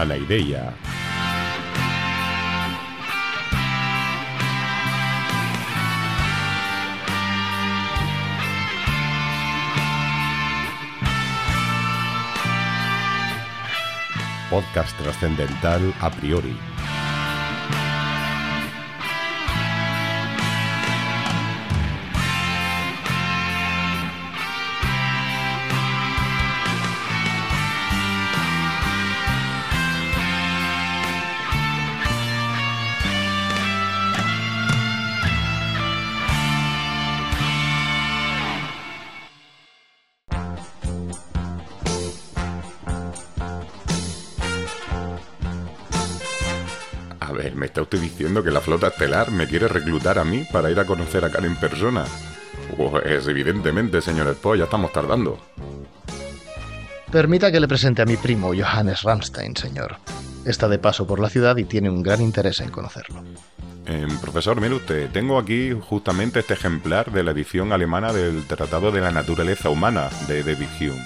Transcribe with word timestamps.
a 0.00 0.04
la 0.04 0.16
idea. 0.16 0.72
Podcast 14.48 14.96
trascendental 14.98 15.92
a 16.00 16.10
priori. 16.10 16.77
A 47.20 47.32
ver, 47.32 47.54
¿me 47.56 47.66
está 47.66 47.82
usted 47.82 48.00
diciendo 48.00 48.42
que 48.42 48.50
la 48.50 48.60
flota 48.60 48.88
estelar 48.88 49.30
me 49.30 49.46
quiere 49.46 49.68
reclutar 49.68 50.18
a 50.18 50.24
mí 50.24 50.46
para 50.52 50.70
ir 50.70 50.78
a 50.78 50.84
conocer 50.84 51.24
a 51.24 51.30
Khan 51.30 51.44
en 51.44 51.56
persona? 51.56 52.04
Pues 52.76 53.26
evidentemente, 53.26 54.00
señor 54.00 54.28
Spock, 54.28 54.56
ya 54.56 54.64
estamos 54.64 54.92
tardando. 54.92 55.38
Permita 57.10 57.50
que 57.50 57.60
le 57.60 57.68
presente 57.68 58.02
a 58.02 58.06
mi 58.06 58.16
primo 58.16 58.52
Johannes 58.54 59.02
Ramstein, 59.02 59.56
señor. 59.56 59.96
Está 60.44 60.68
de 60.68 60.78
paso 60.78 61.06
por 61.06 61.20
la 61.20 61.30
ciudad 61.30 61.56
y 61.56 61.64
tiene 61.64 61.90
un 61.90 62.02
gran 62.02 62.20
interés 62.20 62.60
en 62.60 62.70
conocerlo. 62.70 63.22
Eh, 63.86 64.06
profesor, 64.20 64.60
mire 64.60 64.74
usted, 64.74 65.10
tengo 65.10 65.38
aquí 65.38 65.72
justamente 65.72 66.40
este 66.40 66.52
ejemplar 66.52 67.10
de 67.10 67.24
la 67.24 67.30
edición 67.30 67.72
alemana 67.72 68.12
del 68.12 68.46
Tratado 68.46 68.92
de 68.92 69.00
la 69.00 69.10
Naturaleza 69.10 69.70
Humana 69.70 70.10
de 70.28 70.42
David 70.42 70.68
Hume. 70.78 71.02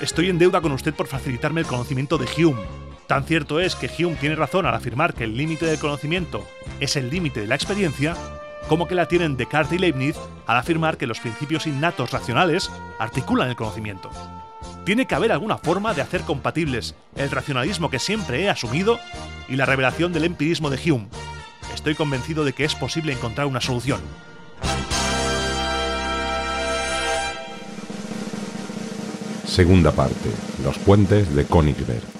Estoy 0.00 0.30
en 0.30 0.38
deuda 0.38 0.60
con 0.60 0.72
usted 0.72 0.92
por 0.92 1.06
facilitarme 1.06 1.60
el 1.60 1.66
conocimiento 1.66 2.18
de 2.18 2.26
Hume. 2.36 2.87
Tan 3.08 3.24
cierto 3.24 3.58
es 3.58 3.74
que 3.74 3.88
Hume 3.88 4.16
tiene 4.16 4.36
razón 4.36 4.66
al 4.66 4.74
afirmar 4.74 5.14
que 5.14 5.24
el 5.24 5.34
límite 5.34 5.64
del 5.64 5.78
conocimiento 5.78 6.46
es 6.78 6.94
el 6.94 7.08
límite 7.08 7.40
de 7.40 7.46
la 7.46 7.54
experiencia, 7.54 8.14
como 8.68 8.86
que 8.86 8.94
la 8.94 9.08
tienen 9.08 9.38
Descartes 9.38 9.72
y 9.72 9.78
Leibniz 9.78 10.14
al 10.46 10.58
afirmar 10.58 10.98
que 10.98 11.06
los 11.06 11.18
principios 11.18 11.66
innatos 11.66 12.10
racionales 12.10 12.70
articulan 12.98 13.48
el 13.48 13.56
conocimiento. 13.56 14.10
Tiene 14.84 15.06
que 15.06 15.14
haber 15.14 15.32
alguna 15.32 15.56
forma 15.56 15.94
de 15.94 16.02
hacer 16.02 16.20
compatibles 16.20 16.94
el 17.16 17.30
racionalismo 17.30 17.88
que 17.88 17.98
siempre 17.98 18.42
he 18.42 18.50
asumido 18.50 19.00
y 19.48 19.56
la 19.56 19.64
revelación 19.64 20.12
del 20.12 20.24
empirismo 20.24 20.68
de 20.68 20.92
Hume. 20.92 21.08
Estoy 21.74 21.94
convencido 21.94 22.44
de 22.44 22.52
que 22.52 22.66
es 22.66 22.74
posible 22.74 23.14
encontrar 23.14 23.46
una 23.46 23.62
solución. 23.62 24.02
Segunda 29.46 29.92
parte, 29.92 30.28
los 30.62 30.76
puentes 30.78 31.34
de 31.34 31.46
Königsberg. 31.46 32.17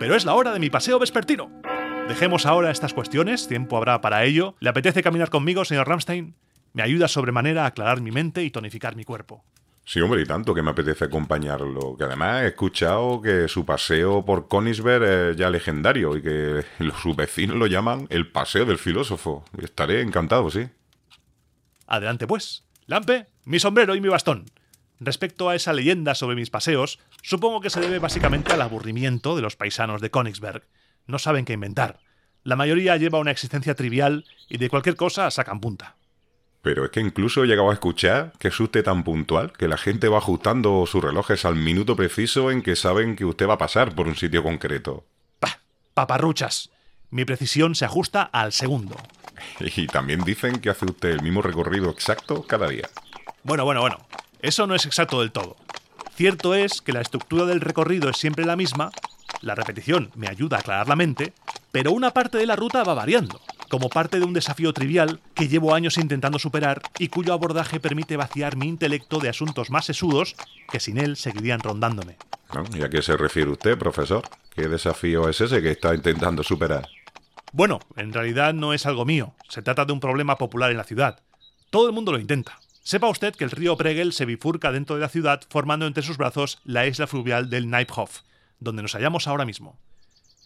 Pero 0.00 0.16
es 0.16 0.24
la 0.24 0.32
hora 0.32 0.54
de 0.54 0.58
mi 0.58 0.70
paseo 0.70 0.98
vespertino. 0.98 1.50
Dejemos 2.08 2.46
ahora 2.46 2.70
estas 2.70 2.94
cuestiones, 2.94 3.46
tiempo 3.46 3.76
habrá 3.76 4.00
para 4.00 4.24
ello. 4.24 4.56
¿Le 4.58 4.70
apetece 4.70 5.02
caminar 5.02 5.28
conmigo, 5.28 5.66
señor 5.66 5.88
Ramstein? 5.88 6.34
Me 6.72 6.82
ayuda 6.82 7.06
sobremanera 7.06 7.64
a 7.64 7.66
aclarar 7.66 8.00
mi 8.00 8.10
mente 8.10 8.42
y 8.42 8.50
tonificar 8.50 8.96
mi 8.96 9.04
cuerpo. 9.04 9.44
Sí, 9.84 10.00
hombre, 10.00 10.22
y 10.22 10.24
tanto 10.24 10.54
que 10.54 10.62
me 10.62 10.70
apetece 10.70 11.04
acompañarlo. 11.04 11.98
Que 11.98 12.04
además 12.04 12.44
he 12.44 12.46
escuchado 12.46 13.20
que 13.20 13.46
su 13.46 13.66
paseo 13.66 14.24
por 14.24 14.48
Königsberg 14.48 15.02
es 15.02 15.36
ya 15.36 15.50
legendario 15.50 16.16
y 16.16 16.22
que 16.22 16.64
los 16.78 16.98
sus 16.98 17.14
vecinos 17.14 17.56
lo 17.56 17.66
llaman 17.66 18.06
el 18.08 18.26
paseo 18.32 18.64
del 18.64 18.78
filósofo. 18.78 19.44
Estaré 19.58 20.00
encantado, 20.00 20.50
sí. 20.50 20.66
Adelante 21.86 22.26
pues. 22.26 22.64
Lampe, 22.86 23.26
mi 23.44 23.60
sombrero 23.60 23.94
y 23.94 24.00
mi 24.00 24.08
bastón. 24.08 24.46
Respecto 25.02 25.48
a 25.48 25.54
esa 25.54 25.72
leyenda 25.72 26.14
sobre 26.14 26.36
mis 26.36 26.50
paseos, 26.50 26.98
supongo 27.22 27.60
que 27.60 27.70
se 27.70 27.80
debe 27.80 27.98
básicamente 27.98 28.52
al 28.52 28.62
aburrimiento 28.62 29.36
de 29.36 29.42
los 29.42 29.56
paisanos 29.56 30.00
de 30.00 30.10
Königsberg. 30.10 30.62
No 31.06 31.18
saben 31.18 31.44
qué 31.44 31.54
inventar. 31.54 32.00
La 32.42 32.56
mayoría 32.56 32.96
lleva 32.96 33.18
una 33.18 33.30
existencia 33.30 33.74
trivial 33.74 34.24
y 34.48 34.58
de 34.58 34.70
cualquier 34.70 34.96
cosa 34.96 35.30
sacan 35.30 35.60
punta. 35.60 35.96
Pero 36.62 36.84
es 36.84 36.90
que 36.90 37.00
incluso 37.00 37.42
he 37.42 37.46
llegado 37.46 37.70
a 37.70 37.74
escuchar 37.74 38.32
que 38.38 38.48
es 38.48 38.60
usted 38.60 38.84
tan 38.84 39.02
puntual 39.02 39.52
que 39.52 39.68
la 39.68 39.78
gente 39.78 40.08
va 40.08 40.18
ajustando 40.18 40.84
sus 40.86 41.02
relojes 41.02 41.44
al 41.44 41.56
minuto 41.56 41.96
preciso 41.96 42.50
en 42.50 42.62
que 42.62 42.76
saben 42.76 43.16
que 43.16 43.24
usted 43.24 43.48
va 43.48 43.54
a 43.54 43.58
pasar 43.58 43.94
por 43.94 44.06
un 44.06 44.16
sitio 44.16 44.42
concreto. 44.42 45.04
¡Pah! 45.38 45.60
¡Paparruchas! 45.94 46.70
Mi 47.10 47.24
precisión 47.24 47.74
se 47.74 47.84
ajusta 47.84 48.22
al 48.22 48.52
segundo. 48.52 48.96
Y 49.58 49.86
también 49.86 50.20
dicen 50.20 50.60
que 50.60 50.68
hace 50.68 50.84
usted 50.84 51.10
el 51.10 51.22
mismo 51.22 51.40
recorrido 51.40 51.88
exacto 51.90 52.42
cada 52.46 52.68
día. 52.68 52.88
Bueno, 53.42 53.64
bueno, 53.64 53.80
bueno. 53.80 53.96
Eso 54.42 54.66
no 54.66 54.74
es 54.74 54.84
exacto 54.86 55.20
del 55.20 55.32
todo. 55.32 55.56
Cierto 56.14 56.54
es 56.54 56.82
que 56.82 56.92
la 56.92 57.00
estructura 57.00 57.46
del 57.46 57.60
recorrido 57.60 58.10
es 58.10 58.16
siempre 58.16 58.44
la 58.44 58.56
misma, 58.56 58.90
la 59.42 59.54
repetición 59.54 60.10
me 60.14 60.28
ayuda 60.28 60.58
a 60.58 60.60
aclarar 60.60 60.88
la 60.88 60.96
mente, 60.96 61.32
pero 61.72 61.92
una 61.92 62.10
parte 62.10 62.38
de 62.38 62.46
la 62.46 62.56
ruta 62.56 62.84
va 62.84 62.94
variando, 62.94 63.40
como 63.70 63.88
parte 63.88 64.18
de 64.18 64.24
un 64.24 64.34
desafío 64.34 64.72
trivial 64.72 65.20
que 65.34 65.48
llevo 65.48 65.74
años 65.74 65.96
intentando 65.96 66.38
superar 66.38 66.82
y 66.98 67.08
cuyo 67.08 67.32
abordaje 67.32 67.80
permite 67.80 68.16
vaciar 68.16 68.56
mi 68.56 68.68
intelecto 68.68 69.18
de 69.18 69.28
asuntos 69.28 69.70
más 69.70 69.86
sesudos 69.86 70.36
que 70.70 70.80
sin 70.80 70.98
él 70.98 71.16
seguirían 71.16 71.60
rondándome. 71.60 72.16
¿Y 72.74 72.82
a 72.82 72.90
qué 72.90 73.00
se 73.00 73.16
refiere 73.16 73.50
usted, 73.50 73.78
profesor? 73.78 74.28
¿Qué 74.54 74.68
desafío 74.68 75.28
es 75.28 75.40
ese 75.40 75.62
que 75.62 75.70
está 75.70 75.94
intentando 75.94 76.42
superar? 76.42 76.88
Bueno, 77.52 77.80
en 77.96 78.12
realidad 78.12 78.52
no 78.52 78.74
es 78.74 78.86
algo 78.86 79.04
mío, 79.04 79.34
se 79.48 79.62
trata 79.62 79.84
de 79.84 79.92
un 79.92 80.00
problema 80.00 80.36
popular 80.36 80.70
en 80.70 80.76
la 80.76 80.84
ciudad. 80.84 81.20
Todo 81.70 81.86
el 81.86 81.94
mundo 81.94 82.12
lo 82.12 82.18
intenta. 82.18 82.58
Sepa 82.82 83.08
usted 83.08 83.34
que 83.34 83.44
el 83.44 83.50
río 83.50 83.76
Pregel 83.76 84.12
se 84.12 84.24
bifurca 84.24 84.72
dentro 84.72 84.96
de 84.96 85.02
la 85.02 85.08
ciudad 85.08 85.42
formando 85.48 85.86
entre 85.86 86.02
sus 86.02 86.16
brazos 86.16 86.58
la 86.64 86.86
isla 86.86 87.06
fluvial 87.06 87.50
del 87.50 87.68
Neiphof, 87.68 88.20
donde 88.58 88.82
nos 88.82 88.94
hallamos 88.94 89.26
ahora 89.26 89.44
mismo. 89.44 89.78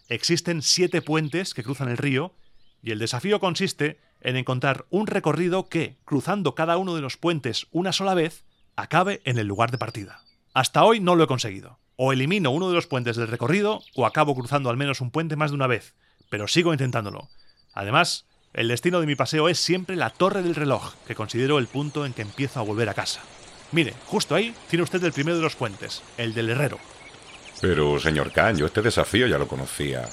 Existen 0.08 0.60
siete 0.60 1.00
puentes 1.00 1.54
que 1.54 1.62
cruzan 1.62 1.88
el 1.88 1.96
río 1.96 2.34
y 2.82 2.90
el 2.90 2.98
desafío 2.98 3.40
consiste 3.40 4.00
en 4.20 4.36
encontrar 4.36 4.86
un 4.90 5.06
recorrido 5.06 5.68
que, 5.68 5.96
cruzando 6.04 6.54
cada 6.54 6.76
uno 6.76 6.94
de 6.94 7.00
los 7.00 7.16
puentes 7.16 7.66
una 7.70 7.92
sola 7.92 8.14
vez, 8.14 8.44
acabe 8.76 9.22
en 9.24 9.38
el 9.38 9.46
lugar 9.46 9.70
de 9.70 9.78
partida. 9.78 10.20
Hasta 10.52 10.84
hoy 10.84 11.00
no 11.00 11.14
lo 11.14 11.24
he 11.24 11.28
conseguido. 11.28 11.78
O 11.96 12.12
elimino 12.12 12.50
uno 12.50 12.68
de 12.68 12.74
los 12.74 12.86
puentes 12.86 13.16
del 13.16 13.28
recorrido 13.28 13.80
o 13.94 14.06
acabo 14.06 14.34
cruzando 14.34 14.68
al 14.68 14.76
menos 14.76 15.00
un 15.00 15.10
puente 15.10 15.36
más 15.36 15.50
de 15.50 15.56
una 15.56 15.66
vez, 15.66 15.94
pero 16.28 16.48
sigo 16.48 16.72
intentándolo. 16.72 17.28
Además, 17.72 18.26
el 18.54 18.68
destino 18.68 19.00
de 19.00 19.06
mi 19.06 19.16
paseo 19.16 19.48
es 19.48 19.58
siempre 19.58 19.96
la 19.96 20.10
torre 20.10 20.42
del 20.42 20.54
reloj, 20.54 20.94
que 21.06 21.16
considero 21.16 21.58
el 21.58 21.66
punto 21.66 22.06
en 22.06 22.12
que 22.12 22.22
empiezo 22.22 22.60
a 22.60 22.62
volver 22.62 22.88
a 22.88 22.94
casa. 22.94 23.20
Mire, 23.72 23.94
justo 24.06 24.36
ahí 24.36 24.54
tiene 24.70 24.84
usted 24.84 25.02
el 25.02 25.12
primero 25.12 25.36
de 25.36 25.42
los 25.42 25.56
puentes, 25.56 26.02
el 26.16 26.34
del 26.34 26.50
herrero. 26.50 26.78
Pero, 27.60 27.98
señor 27.98 28.30
Kahn, 28.30 28.56
yo 28.56 28.66
este 28.66 28.82
desafío 28.82 29.26
ya 29.26 29.38
lo 29.38 29.48
conocía. 29.48 30.08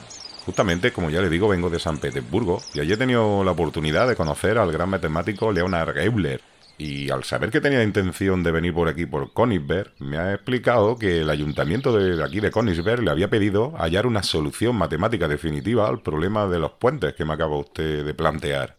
Justamente, 0.45 0.91
como 0.91 1.11
ya 1.11 1.21
le 1.21 1.29
digo, 1.29 1.47
vengo 1.47 1.69
de 1.69 1.79
San 1.79 1.99
Petersburgo 1.99 2.59
y 2.73 2.79
allí 2.79 2.93
he 2.93 2.97
tenido 2.97 3.43
la 3.43 3.51
oportunidad 3.51 4.07
de 4.07 4.15
conocer 4.15 4.57
al 4.57 4.71
gran 4.71 4.89
matemático 4.89 5.51
Leonard 5.51 5.97
Euler. 5.99 6.41
Y 6.77 7.09
al 7.11 7.23
saber 7.23 7.51
que 7.51 7.61
tenía 7.61 7.83
intención 7.83 8.41
de 8.43 8.51
venir 8.51 8.73
por 8.73 8.87
aquí 8.87 9.05
por 9.05 9.33
Königsberg, 9.33 9.93
me 9.99 10.17
ha 10.17 10.33
explicado 10.33 10.97
que 10.97 11.21
el 11.21 11.29
ayuntamiento 11.29 11.95
de 11.95 12.23
aquí 12.23 12.39
de 12.39 12.49
Königsberg 12.49 13.03
le 13.03 13.11
había 13.11 13.29
pedido 13.29 13.73
hallar 13.77 14.07
una 14.07 14.23
solución 14.23 14.75
matemática 14.75 15.27
definitiva 15.27 15.87
al 15.87 16.01
problema 16.01 16.47
de 16.47 16.59
los 16.59 16.71
puentes 16.71 17.13
que 17.13 17.25
me 17.25 17.33
acaba 17.33 17.57
usted 17.57 18.03
de 18.03 18.13
plantear. 18.13 18.75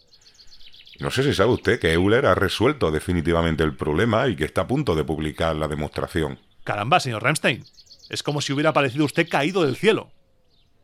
No 0.99 1.11
sé 1.11 1.23
si 1.23 1.35
sabe 1.35 1.53
usted 1.53 1.81
que 1.81 1.93
Euler 1.93 2.27
ha 2.27 2.35
resuelto 2.35 2.91
definitivamente 2.91 3.65
el 3.65 3.77
problema 3.77 4.29
y 4.29 4.37
que 4.37 4.45
está 4.45 4.63
a 4.63 4.67
punto 4.67 4.95
de 4.95 5.05
publicar 5.05 5.57
la 5.57 5.69
demostración. 5.69 6.39
Caramba, 6.65 7.01
señor 7.01 7.23
Ramstein. 7.23 7.65
Es 8.09 8.23
como 8.23 8.41
si 8.41 8.53
hubiera 8.53 8.71
aparecido 8.71 9.05
usted 9.05 9.29
caído 9.29 9.65
del 9.65 9.77
cielo. 9.77 10.11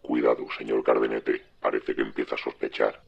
Cuidado, 0.02 0.46
señor 0.56 0.82
Cardenete. 0.82 1.44
Parece 1.60 1.94
que 1.94 2.02
empieza 2.02 2.34
a 2.34 2.38
sospechar. 2.38 3.02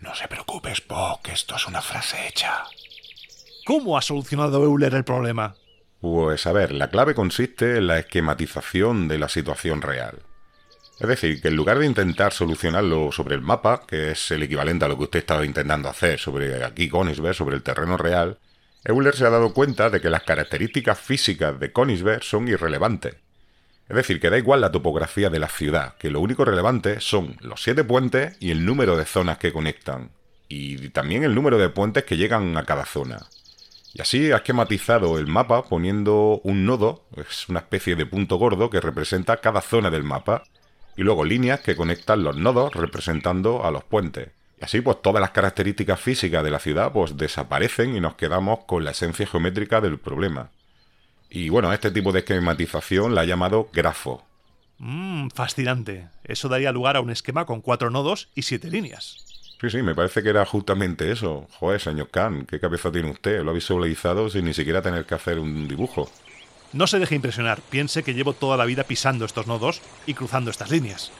No 0.00 0.14
se 0.14 0.26
preocupe, 0.28 0.72
Spock, 0.72 1.28
esto 1.28 1.56
es 1.56 1.66
una 1.66 1.80
frase 1.80 2.26
hecha. 2.26 2.64
¿Cómo 3.64 3.96
ha 3.96 4.02
solucionado 4.02 4.62
Euler 4.64 4.94
el 4.94 5.04
problema? 5.04 5.54
Pues 6.00 6.46
a 6.46 6.52
ver, 6.52 6.72
la 6.72 6.88
clave 6.88 7.14
consiste 7.14 7.76
en 7.76 7.86
la 7.86 7.98
esquematización 7.98 9.06
de 9.08 9.18
la 9.18 9.28
situación 9.28 9.82
real. 9.82 10.20
Es 10.98 11.08
decir, 11.08 11.40
que 11.40 11.48
en 11.48 11.56
lugar 11.56 11.78
de 11.78 11.86
intentar 11.86 12.32
solucionarlo 12.32 13.10
sobre 13.12 13.34
el 13.34 13.40
mapa, 13.40 13.82
que 13.86 14.10
es 14.10 14.30
el 14.30 14.42
equivalente 14.42 14.84
a 14.84 14.88
lo 14.88 14.96
que 14.96 15.04
usted 15.04 15.20
estaba 15.20 15.46
intentando 15.46 15.88
hacer 15.88 16.18
sobre 16.18 16.62
aquí 16.64 16.90
Königsberg, 16.90 17.34
sobre 17.34 17.56
el 17.56 17.62
terreno 17.62 17.96
real, 17.96 18.38
Euler 18.84 19.14
se 19.14 19.26
ha 19.26 19.30
dado 19.30 19.52
cuenta 19.52 19.90
de 19.90 20.00
que 20.00 20.10
las 20.10 20.22
características 20.22 20.98
físicas 20.98 21.58
de 21.58 21.72
Königsberg 21.72 22.22
son 22.22 22.48
irrelevantes. 22.48 23.16
Es 23.88 23.96
decir, 23.96 24.20
que 24.20 24.30
da 24.30 24.38
igual 24.38 24.60
la 24.60 24.72
topografía 24.72 25.30
de 25.30 25.38
la 25.38 25.48
ciudad, 25.48 25.96
que 25.96 26.10
lo 26.10 26.20
único 26.20 26.44
relevante 26.44 27.00
son 27.00 27.36
los 27.40 27.62
siete 27.62 27.82
puentes 27.82 28.36
y 28.38 28.50
el 28.52 28.64
número 28.64 28.96
de 28.96 29.04
zonas 29.04 29.38
que 29.38 29.52
conectan, 29.52 30.10
y 30.48 30.90
también 30.90 31.24
el 31.24 31.34
número 31.34 31.58
de 31.58 31.70
puentes 31.70 32.04
que 32.04 32.16
llegan 32.16 32.56
a 32.56 32.64
cada 32.64 32.84
zona. 32.84 33.26
Y 33.92 34.00
así 34.00 34.30
ha 34.30 34.36
esquematizado 34.36 35.18
el 35.18 35.26
mapa 35.26 35.64
poniendo 35.64 36.40
un 36.44 36.64
nodo, 36.64 37.04
es 37.16 37.48
una 37.48 37.60
especie 37.60 37.96
de 37.96 38.06
punto 38.06 38.36
gordo 38.36 38.70
que 38.70 38.80
representa 38.80 39.38
cada 39.38 39.60
zona 39.60 39.90
del 39.90 40.04
mapa, 40.04 40.44
y 40.96 41.02
luego 41.02 41.24
líneas 41.24 41.60
que 41.60 41.76
conectan 41.76 42.22
los 42.22 42.36
nodos 42.36 42.74
representando 42.74 43.64
a 43.64 43.70
los 43.70 43.84
puentes. 43.84 44.28
Y 44.60 44.64
así 44.64 44.80
pues 44.80 45.00
todas 45.02 45.20
las 45.20 45.30
características 45.30 45.98
físicas 45.98 46.44
de 46.44 46.50
la 46.50 46.58
ciudad 46.58 46.92
pues 46.92 47.16
desaparecen 47.16 47.96
y 47.96 48.00
nos 48.00 48.14
quedamos 48.14 48.60
con 48.66 48.84
la 48.84 48.90
esencia 48.90 49.26
geométrica 49.26 49.80
del 49.80 49.98
problema. 49.98 50.50
Y 51.30 51.48
bueno, 51.48 51.72
este 51.72 51.90
tipo 51.90 52.12
de 52.12 52.20
esquematización 52.20 53.14
la 53.14 53.22
ha 53.22 53.24
llamado 53.24 53.70
grafo. 53.72 54.24
Mmm, 54.78 55.28
fascinante. 55.28 56.08
Eso 56.24 56.48
daría 56.48 56.72
lugar 56.72 56.96
a 56.96 57.00
un 57.00 57.10
esquema 57.10 57.46
con 57.46 57.60
cuatro 57.60 57.90
nodos 57.90 58.28
y 58.34 58.42
siete 58.42 58.70
líneas. 58.70 59.29
Sí, 59.60 59.68
sí, 59.68 59.82
me 59.82 59.94
parece 59.94 60.22
que 60.22 60.30
era 60.30 60.46
justamente 60.46 61.12
eso. 61.12 61.46
Joder, 61.58 61.78
señor 61.78 62.08
Khan, 62.08 62.46
¿qué 62.46 62.58
cabeza 62.58 62.90
tiene 62.90 63.10
usted? 63.10 63.42
Lo 63.42 63.50
ha 63.50 63.54
visualizado 63.54 64.30
sin 64.30 64.46
ni 64.46 64.54
siquiera 64.54 64.80
tener 64.80 65.04
que 65.04 65.14
hacer 65.14 65.38
un 65.38 65.68
dibujo. 65.68 66.10
No 66.72 66.86
se 66.86 66.98
deje 66.98 67.16
impresionar, 67.16 67.60
piense 67.68 68.02
que 68.02 68.14
llevo 68.14 68.32
toda 68.32 68.56
la 68.56 68.64
vida 68.64 68.84
pisando 68.84 69.26
estos 69.26 69.46
nodos 69.46 69.82
y 70.06 70.14
cruzando 70.14 70.50
estas 70.50 70.70
líneas. 70.70 71.12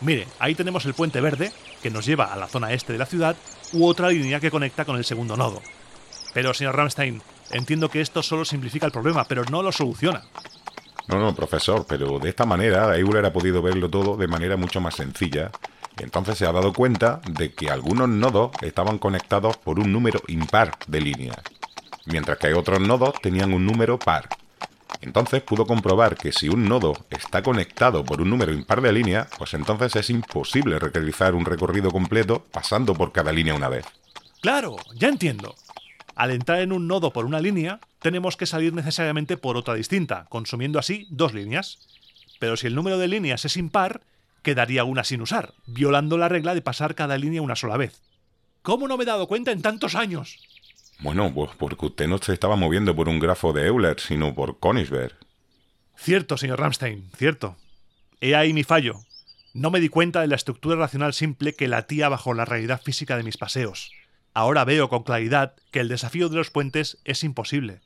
Mire, 0.00 0.26
ahí 0.40 0.56
tenemos 0.56 0.86
el 0.86 0.94
puente 0.94 1.20
verde, 1.20 1.52
que 1.82 1.90
nos 1.90 2.04
lleva 2.04 2.32
a 2.32 2.36
la 2.36 2.48
zona 2.48 2.72
este 2.72 2.94
de 2.94 2.98
la 2.98 3.06
ciudad, 3.06 3.36
u 3.72 3.86
otra 3.86 4.08
línea 4.08 4.40
que 4.40 4.50
conecta 4.50 4.84
con 4.84 4.96
el 4.96 5.04
segundo 5.04 5.36
nodo. 5.36 5.62
Pero, 6.34 6.52
señor 6.52 6.74
Ramstein, 6.74 7.22
entiendo 7.52 7.88
que 7.88 8.00
esto 8.00 8.24
solo 8.24 8.44
simplifica 8.44 8.86
el 8.86 8.92
problema, 8.92 9.24
pero 9.24 9.44
no 9.44 9.62
lo 9.62 9.70
soluciona. 9.70 10.24
No, 11.06 11.20
no, 11.20 11.32
profesor, 11.32 11.86
pero 11.88 12.18
de 12.18 12.28
esta 12.28 12.44
manera 12.44 12.96
Euler 12.96 13.24
ha 13.24 13.32
podido 13.32 13.62
verlo 13.62 13.88
todo 13.88 14.16
de 14.16 14.26
manera 14.26 14.56
mucho 14.56 14.80
más 14.80 14.96
sencilla 14.96 15.52
entonces 15.98 16.38
se 16.38 16.46
ha 16.46 16.52
dado 16.52 16.72
cuenta 16.72 17.20
de 17.30 17.52
que 17.52 17.70
algunos 17.70 18.08
nodos 18.08 18.50
estaban 18.62 18.98
conectados 18.98 19.56
por 19.56 19.78
un 19.78 19.92
número 19.92 20.20
impar 20.28 20.72
de 20.86 21.00
líneas, 21.00 21.38
mientras 22.06 22.38
que 22.38 22.54
otros 22.54 22.80
nodos 22.80 23.14
tenían 23.22 23.52
un 23.52 23.64
número 23.64 23.98
par. 23.98 24.28
Entonces 25.00 25.42
pudo 25.42 25.66
comprobar 25.66 26.16
que 26.16 26.32
si 26.32 26.48
un 26.48 26.68
nodo 26.68 26.94
está 27.10 27.42
conectado 27.42 28.04
por 28.04 28.20
un 28.20 28.30
número 28.30 28.52
impar 28.52 28.80
de 28.80 28.92
líneas, 28.92 29.28
pues 29.38 29.54
entonces 29.54 29.94
es 29.96 30.10
imposible 30.10 30.78
realizar 30.78 31.34
un 31.34 31.44
recorrido 31.44 31.90
completo 31.90 32.46
pasando 32.50 32.94
por 32.94 33.12
cada 33.12 33.32
línea 33.32 33.54
una 33.54 33.68
vez. 33.68 33.86
Claro, 34.40 34.76
ya 34.94 35.08
entiendo. 35.08 35.54
Al 36.14 36.30
entrar 36.30 36.60
en 36.60 36.72
un 36.72 36.86
nodo 36.86 37.12
por 37.12 37.26
una 37.26 37.40
línea, 37.40 37.80
tenemos 38.00 38.36
que 38.36 38.46
salir 38.46 38.72
necesariamente 38.72 39.36
por 39.36 39.56
otra 39.56 39.74
distinta, 39.74 40.26
consumiendo 40.28 40.78
así 40.78 41.06
dos 41.10 41.34
líneas. 41.34 41.78
Pero 42.38 42.56
si 42.56 42.66
el 42.66 42.74
número 42.74 42.96
de 42.98 43.08
líneas 43.08 43.44
es 43.44 43.56
impar, 43.56 44.00
quedaría 44.46 44.84
una 44.84 45.02
sin 45.02 45.22
usar, 45.22 45.54
violando 45.66 46.16
la 46.16 46.28
regla 46.28 46.54
de 46.54 46.62
pasar 46.62 46.94
cada 46.94 47.18
línea 47.18 47.42
una 47.42 47.56
sola 47.56 47.76
vez. 47.76 48.00
¿Cómo 48.62 48.86
no 48.86 48.96
me 48.96 49.02
he 49.02 49.06
dado 49.06 49.26
cuenta 49.26 49.50
en 49.50 49.60
tantos 49.60 49.96
años? 49.96 50.38
Bueno, 51.00 51.34
pues 51.34 51.50
porque 51.58 51.86
usted 51.86 52.06
no 52.06 52.18
se 52.18 52.32
estaba 52.32 52.54
moviendo 52.54 52.94
por 52.94 53.08
un 53.08 53.18
grafo 53.18 53.52
de 53.52 53.66
Euler, 53.66 53.98
sino 53.98 54.36
por 54.36 54.60
Königsberg. 54.60 55.16
Cierto, 55.96 56.36
señor 56.36 56.60
Ramstein, 56.60 57.10
cierto. 57.16 57.56
He 58.20 58.36
ahí 58.36 58.52
mi 58.52 58.62
fallo. 58.62 59.00
No 59.52 59.72
me 59.72 59.80
di 59.80 59.88
cuenta 59.88 60.20
de 60.20 60.28
la 60.28 60.36
estructura 60.36 60.76
racional 60.76 61.12
simple 61.12 61.56
que 61.56 61.66
latía 61.66 62.08
bajo 62.08 62.32
la 62.32 62.44
realidad 62.44 62.80
física 62.80 63.16
de 63.16 63.24
mis 63.24 63.38
paseos. 63.38 63.90
Ahora 64.32 64.64
veo 64.64 64.88
con 64.88 65.02
claridad 65.02 65.56
que 65.72 65.80
el 65.80 65.88
desafío 65.88 66.28
de 66.28 66.36
los 66.36 66.50
puentes 66.50 66.98
es 67.04 67.24
imposible. 67.24 67.80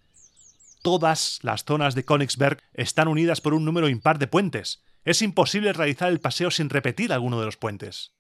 Todas 0.83 1.39
las 1.41 1.65
zonas 1.65 1.95
de 1.95 2.05
Königsberg 2.05 2.63
están 2.75 3.09
unidas 3.09 3.41
por 3.41 3.55
un 3.55 3.65
número 3.65 3.89
impar 3.89 4.19
de 4.19 4.27
puentes, 4.27 4.83
es 5.05 5.23
imposible 5.23 5.73
realizar 5.73 6.11
el 6.11 6.21
paseo 6.21 6.51
sin 6.51 6.71
repetir 6.71 7.13
alguno 7.13 7.41
de 7.41 7.47
los 7.47 7.57
puentes. 7.57 8.13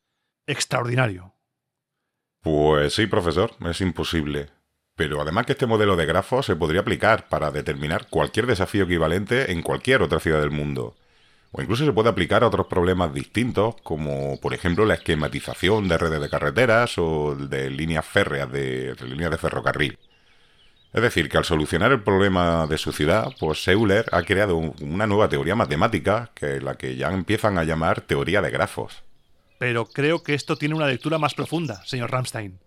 Extraordinario. 0.47 1.35
Pues 2.41 2.94
sí, 2.94 3.06
profesor, 3.06 3.53
es 3.69 3.81
imposible. 3.81 4.49
Pero 4.97 5.21
además 5.21 5.47
que 5.47 5.53
este 5.53 5.67
modelo 5.67 5.97
de 5.97 6.06
grafo 6.06 6.43
se 6.43 6.56
podría 6.56 6.81
aplicar 6.81 7.29
para 7.29 7.50
determinar 7.50 8.09
cualquier 8.09 8.47
desafío 8.47 8.85
equivalente 8.85 9.53
en 9.53 9.62
cualquier 9.62 10.03
otra 10.03 10.21
ciudad 10.21 10.41
del 10.41 10.50
mundo. 10.50 10.97
O 11.53 11.61
incluso 11.62 11.85
se 11.85 11.93
puede 11.93 12.09
aplicar 12.09 12.44
a 12.44 12.49
otros 12.49 12.67
problemas 12.67 13.12
distintos, 13.12 13.75
como 13.82 14.38
por 14.41 14.55
ejemplo 14.55 14.85
la 14.85 14.94
esquematización 14.94 15.88
de 15.88 15.99
redes 15.99 16.21
de 16.21 16.31
carreteras 16.31 16.97
o 16.97 17.35
de 17.35 17.71
líneas 17.71 18.06
férreas 18.06 18.50
de, 18.50 18.94
de 18.94 19.06
líneas 19.06 19.32
de 19.32 19.38
ferrocarril. 19.38 19.99
Es 20.92 21.02
decir, 21.02 21.28
que 21.28 21.38
al 21.38 21.44
solucionar 21.44 21.92
el 21.92 22.02
problema 22.02 22.66
de 22.66 22.76
su 22.76 22.92
ciudad, 22.92 23.28
pues 23.38 23.66
Euler 23.69 24.06
ha 24.10 24.22
creado 24.22 24.56
una 24.56 25.06
nueva 25.06 25.28
teoría 25.28 25.54
matemática, 25.54 26.31
que 26.34 26.60
la 26.60 26.75
que 26.75 26.96
ya 26.96 27.08
empiezan 27.08 27.58
a 27.58 27.64
llamar 27.64 28.00
teoría 28.00 28.42
de 28.42 28.50
grafos. 28.50 29.04
Pero 29.58 29.87
creo 29.87 30.22
que 30.22 30.34
esto 30.34 30.56
tiene 30.56 30.75
una 30.75 30.88
lectura 30.88 31.19
más 31.19 31.34
profunda, 31.34 31.84
señor 31.84 32.10
Ramstein. 32.10 32.58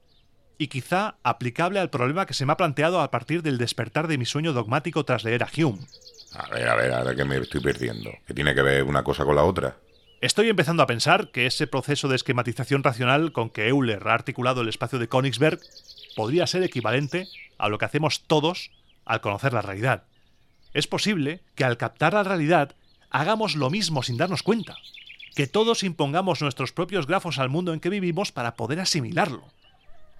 Y 0.57 0.67
quizá 0.67 1.15
aplicable 1.23 1.79
al 1.79 1.89
problema 1.89 2.25
que 2.25 2.33
se 2.33 2.45
me 2.45 2.53
ha 2.53 2.57
planteado 2.57 3.01
a 3.01 3.11
partir 3.11 3.41
del 3.41 3.57
despertar 3.57 4.07
de 4.07 4.17
mi 4.17 4.25
sueño 4.25 4.53
dogmático 4.53 5.03
tras 5.03 5.25
leer 5.25 5.43
a 5.43 5.49
Hume. 5.57 5.79
A 6.35 6.47
ver, 6.49 6.69
a 6.69 6.75
ver, 6.75 6.93
ahora 6.93 7.15
que 7.15 7.25
me 7.25 7.37
estoy 7.37 7.59
perdiendo. 7.59 8.09
¿Qué 8.25 8.33
tiene 8.33 8.55
que 8.55 8.61
ver 8.61 8.83
una 8.83 9.03
cosa 9.03 9.25
con 9.25 9.35
la 9.35 9.43
otra? 9.43 9.75
Estoy 10.21 10.47
empezando 10.47 10.81
a 10.81 10.87
pensar 10.87 11.31
que 11.31 11.45
ese 11.45 11.67
proceso 11.67 12.07
de 12.07 12.15
esquematización 12.15 12.81
racional 12.83 13.33
con 13.33 13.49
que 13.49 13.67
Euler 13.67 14.07
ha 14.07 14.13
articulado 14.13 14.61
el 14.61 14.69
espacio 14.69 14.97
de 14.97 15.09
Königsberg 15.09 15.59
podría 16.15 16.47
ser 16.47 16.63
equivalente 16.63 17.27
a 17.57 17.69
lo 17.69 17.77
que 17.77 17.85
hacemos 17.85 18.23
todos 18.27 18.71
al 19.05 19.21
conocer 19.21 19.53
la 19.53 19.61
realidad. 19.61 20.03
Es 20.73 20.87
posible 20.87 21.41
que 21.55 21.63
al 21.63 21.77
captar 21.77 22.13
la 22.13 22.23
realidad 22.23 22.75
hagamos 23.09 23.55
lo 23.55 23.69
mismo 23.69 24.03
sin 24.03 24.17
darnos 24.17 24.43
cuenta, 24.43 24.75
que 25.35 25.47
todos 25.47 25.83
impongamos 25.83 26.41
nuestros 26.41 26.71
propios 26.71 27.07
grafos 27.07 27.39
al 27.39 27.49
mundo 27.49 27.73
en 27.73 27.79
que 27.79 27.89
vivimos 27.89 28.31
para 28.31 28.55
poder 28.55 28.79
asimilarlo. 28.79 29.43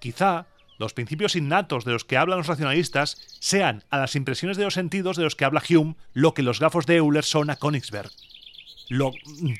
Quizá 0.00 0.46
los 0.78 0.92
principios 0.92 1.36
innatos 1.36 1.84
de 1.84 1.92
los 1.92 2.04
que 2.04 2.16
hablan 2.16 2.38
los 2.38 2.46
racionalistas 2.46 3.16
sean 3.40 3.84
a 3.90 3.98
las 3.98 4.16
impresiones 4.16 4.56
de 4.56 4.64
los 4.64 4.74
sentidos 4.74 5.16
de 5.16 5.24
los 5.24 5.36
que 5.36 5.44
habla 5.44 5.62
Hume 5.68 5.94
lo 6.12 6.34
que 6.34 6.42
los 6.42 6.58
grafos 6.58 6.86
de 6.86 6.96
Euler 6.96 7.24
son 7.24 7.50
a 7.50 7.56
Königsberg. 7.56 8.10
Lo... 8.88 9.10
Mm, 9.10 9.54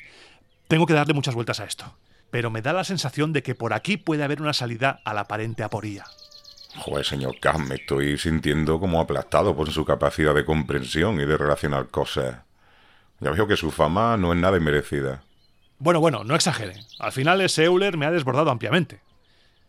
tengo 0.67 0.85
que 0.85 0.93
darle 0.93 1.13
muchas 1.13 1.35
vueltas 1.35 1.59
a 1.59 1.65
esto, 1.65 1.97
pero 2.31 2.49
me 2.49 2.61
da 2.61 2.73
la 2.73 2.83
sensación 2.83 3.33
de 3.33 3.43
que 3.43 3.55
por 3.55 3.73
aquí 3.73 3.97
puede 3.97 4.23
haber 4.23 4.41
una 4.41 4.53
salida 4.53 5.01
a 5.05 5.13
la 5.13 5.21
aparente 5.21 5.63
aporía. 5.63 6.05
Joder, 6.77 7.05
señor 7.05 7.39
Khan, 7.39 7.67
me 7.67 7.75
estoy 7.75 8.17
sintiendo 8.17 8.79
como 8.79 8.99
aplastado 8.99 9.55
por 9.55 9.71
su 9.71 9.85
capacidad 9.85 10.35
de 10.35 10.45
comprensión 10.45 11.19
y 11.19 11.25
de 11.25 11.37
relacionar 11.37 11.87
cosas. 11.87 12.43
Ya 13.19 13.31
veo 13.31 13.47
que 13.47 13.55
su 13.55 13.71
fama 13.71 14.17
no 14.17 14.33
es 14.33 14.39
nada 14.39 14.57
inmerecida. 14.57 15.23
Bueno, 15.79 15.99
bueno, 15.99 16.23
no 16.23 16.35
exagere. 16.35 16.73
Al 16.99 17.11
final 17.11 17.41
ese 17.41 17.65
Euler 17.65 17.97
me 17.97 18.05
ha 18.05 18.11
desbordado 18.11 18.51
ampliamente. 18.51 19.01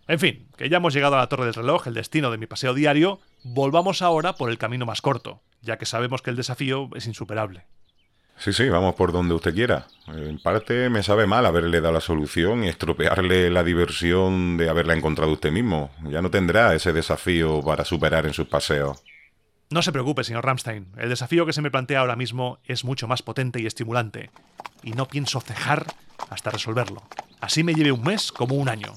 En 0.08 0.20
fin, 0.20 0.46
que 0.56 0.68
ya 0.68 0.76
hemos 0.76 0.94
llegado 0.94 1.16
a 1.16 1.18
la 1.18 1.28
torre 1.28 1.46
del 1.46 1.54
reloj, 1.54 1.86
el 1.86 1.94
destino 1.94 2.30
de 2.30 2.38
mi 2.38 2.46
paseo 2.46 2.74
diario, 2.74 3.20
volvamos 3.42 4.02
ahora 4.02 4.34
por 4.34 4.50
el 4.50 4.58
camino 4.58 4.86
más 4.86 5.00
corto, 5.00 5.40
ya 5.62 5.78
que 5.78 5.86
sabemos 5.86 6.22
que 6.22 6.30
el 6.30 6.36
desafío 6.36 6.90
es 6.94 7.06
insuperable. 7.06 7.66
Sí, 8.38 8.52
sí, 8.52 8.68
vamos 8.68 8.94
por 8.94 9.12
donde 9.12 9.34
usted 9.34 9.54
quiera. 9.54 9.86
En 10.08 10.38
parte 10.38 10.90
me 10.90 11.02
sabe 11.02 11.26
mal 11.26 11.46
haberle 11.46 11.80
dado 11.80 11.94
la 11.94 12.00
solución 12.00 12.64
y 12.64 12.68
estropearle 12.68 13.50
la 13.50 13.64
diversión 13.64 14.56
de 14.56 14.68
haberla 14.68 14.94
encontrado 14.94 15.32
usted 15.32 15.50
mismo. 15.50 15.90
Ya 16.04 16.22
no 16.22 16.30
tendrá 16.30 16.74
ese 16.74 16.92
desafío 16.92 17.62
para 17.62 17.84
superar 17.84 18.26
en 18.26 18.34
sus 18.34 18.46
paseos. 18.46 19.02
No 19.70 19.82
se 19.82 19.90
preocupe, 19.90 20.22
señor 20.22 20.44
Ramstein. 20.44 20.86
El 20.96 21.08
desafío 21.08 21.44
que 21.44 21.52
se 21.52 21.62
me 21.62 21.70
plantea 21.70 22.00
ahora 22.00 22.14
mismo 22.14 22.58
es 22.64 22.84
mucho 22.84 23.08
más 23.08 23.22
potente 23.22 23.60
y 23.60 23.66
estimulante. 23.66 24.30
Y 24.82 24.92
no 24.92 25.08
pienso 25.08 25.40
cejar 25.40 25.86
hasta 26.30 26.50
resolverlo. 26.50 27.02
Así 27.40 27.64
me 27.64 27.74
lleve 27.74 27.90
un 27.90 28.02
mes 28.02 28.30
como 28.30 28.54
un 28.54 28.68
año. 28.68 28.92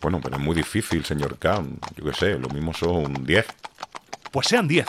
Bueno, 0.00 0.20
pero 0.20 0.36
es 0.36 0.42
muy 0.42 0.56
difícil, 0.56 1.04
señor 1.04 1.38
Khan. 1.38 1.78
Yo 1.96 2.04
qué 2.04 2.14
sé, 2.14 2.38
lo 2.38 2.48
mismo 2.48 2.72
son 2.72 3.24
diez. 3.24 3.46
Pues 4.32 4.48
sean 4.48 4.66
diez. 4.66 4.86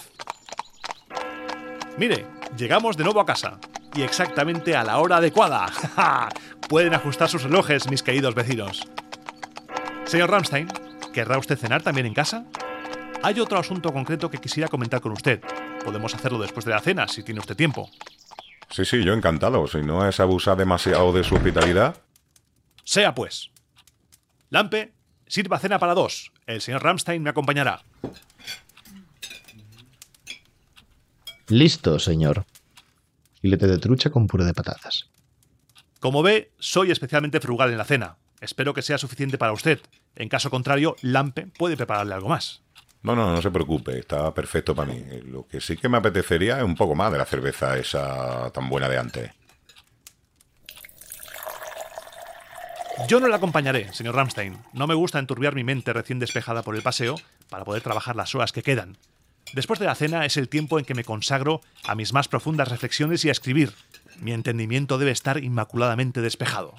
Mire, 1.98 2.26
llegamos 2.58 2.98
de 2.98 3.04
nuevo 3.04 3.20
a 3.20 3.26
casa 3.26 3.60
y 3.96 4.02
exactamente 4.02 4.76
a 4.76 4.84
la 4.84 5.00
hora 5.00 5.18
adecuada. 5.18 5.68
Pueden 6.70 6.94
ajustar 6.94 7.30
sus 7.30 7.44
relojes, 7.44 7.90
mis 7.90 8.04
queridos 8.04 8.36
vecinos. 8.36 8.88
Señor 10.06 10.32
Ramstein, 10.32 10.68
¿querrá 11.14 11.38
usted 11.38 11.58
cenar 11.58 11.82
también 11.84 12.08
en 12.08 12.14
casa? 12.14 12.46
Hay 13.24 13.40
otro 13.40 13.60
asunto 13.60 13.92
concreto 13.94 14.30
que 14.30 14.40
quisiera 14.40 14.70
comentar 14.70 15.02
con 15.02 15.12
usted. 15.12 15.42
Podemos 15.84 16.14
hacerlo 16.16 16.40
después 16.40 16.66
de 16.66 16.72
la 16.72 16.80
cena, 16.80 17.08
si 17.08 17.24
tiene 17.24 17.40
usted 17.40 17.56
tiempo. 17.56 17.90
Sí, 18.70 18.86
sí, 18.86 19.04
yo 19.04 19.14
encantado. 19.14 19.68
Si 19.68 19.80
no 19.80 20.08
es 20.08 20.20
abusar 20.20 20.58
demasiado 20.58 21.12
de 21.12 21.24
su 21.24 21.36
hospitalidad. 21.36 21.98
Sea 22.84 23.14
pues. 23.14 23.52
Lampe, 24.50 24.94
sirva 25.28 25.60
cena 25.60 25.78
para 25.78 25.94
dos. 25.94 26.32
El 26.48 26.62
señor 26.62 26.84
Ramstein 26.84 27.22
me 27.22 27.30
acompañará. 27.30 27.84
Listo, 31.48 32.00
señor 32.00 32.46
filete 33.42 33.68
de 33.68 33.78
trucha 33.78 34.10
con 34.10 34.28
puré 34.28 34.46
de 34.46 34.54
patatas. 34.54 35.10
Como 36.00 36.24
ve, 36.24 36.52
soy 36.60 36.92
especialmente 36.92 37.40
frugal 37.40 37.72
en 37.72 37.78
la 37.78 37.86
cena. 37.86 38.18
Espero 38.40 38.74
que 38.74 38.82
sea 38.82 38.98
suficiente 38.98 39.38
para 39.38 39.54
usted. 39.54 39.80
En 40.16 40.30
caso 40.30 40.50
contrario, 40.50 40.96
Lampe 41.02 41.48
puede 41.48 41.78
prepararle 41.78 42.14
algo 42.14 42.30
más. 42.30 42.64
No, 43.04 43.16
no, 43.16 43.34
no 43.34 43.42
se 43.42 43.52
preocupe, 43.52 43.98
está 43.98 44.34
perfecto 44.34 44.76
para 44.76 44.92
mí. 44.92 45.04
Lo 45.26 45.48
que 45.48 45.60
sí 45.60 45.76
que 45.76 45.90
me 45.90 45.98
apetecería 45.98 46.58
es 46.58 46.64
un 46.64 46.76
poco 46.76 46.96
más 46.96 47.12
de 47.12 47.18
la 47.18 47.26
cerveza 47.26 47.78
esa 47.78 48.52
tan 48.52 48.70
buena 48.70 48.88
de 48.90 48.98
antes. 48.98 49.32
Yo 53.08 53.20
no 53.20 53.28
le 53.28 53.36
acompañaré, 53.36 53.92
señor 53.94 54.16
Ramstein. 54.16 54.58
No 54.74 54.86
me 54.86 54.94
gusta 54.94 55.18
enturbiar 55.18 55.56
mi 55.56 55.64
mente 55.64 55.94
recién 55.94 56.20
despejada 56.20 56.62
por 56.62 56.76
el 56.76 56.84
paseo, 56.84 57.16
para 57.50 57.66
poder 57.66 57.82
trabajar 57.82 58.16
las 58.16 58.36
horas 58.36 58.52
que 58.52 58.62
quedan. 58.64 58.98
Después 59.54 59.80
de 59.80 59.86
la 59.86 59.96
cena 59.96 60.26
es 60.26 60.38
el 60.38 60.48
tiempo 60.48 60.80
en 60.80 60.86
que 60.86 60.96
me 60.96 61.04
consagro 61.04 61.62
a 61.86 61.96
mis 61.96 62.14
más 62.14 62.28
profundas 62.28 62.70
reflexiones 62.70 63.26
y 63.26 63.30
a 63.30 63.34
escribir. 63.34 63.74
Mi 64.20 64.32
entendimiento 64.32 64.98
debe 64.98 65.12
estar 65.12 65.44
inmaculadamente 65.44 66.22
despejado. 66.22 66.76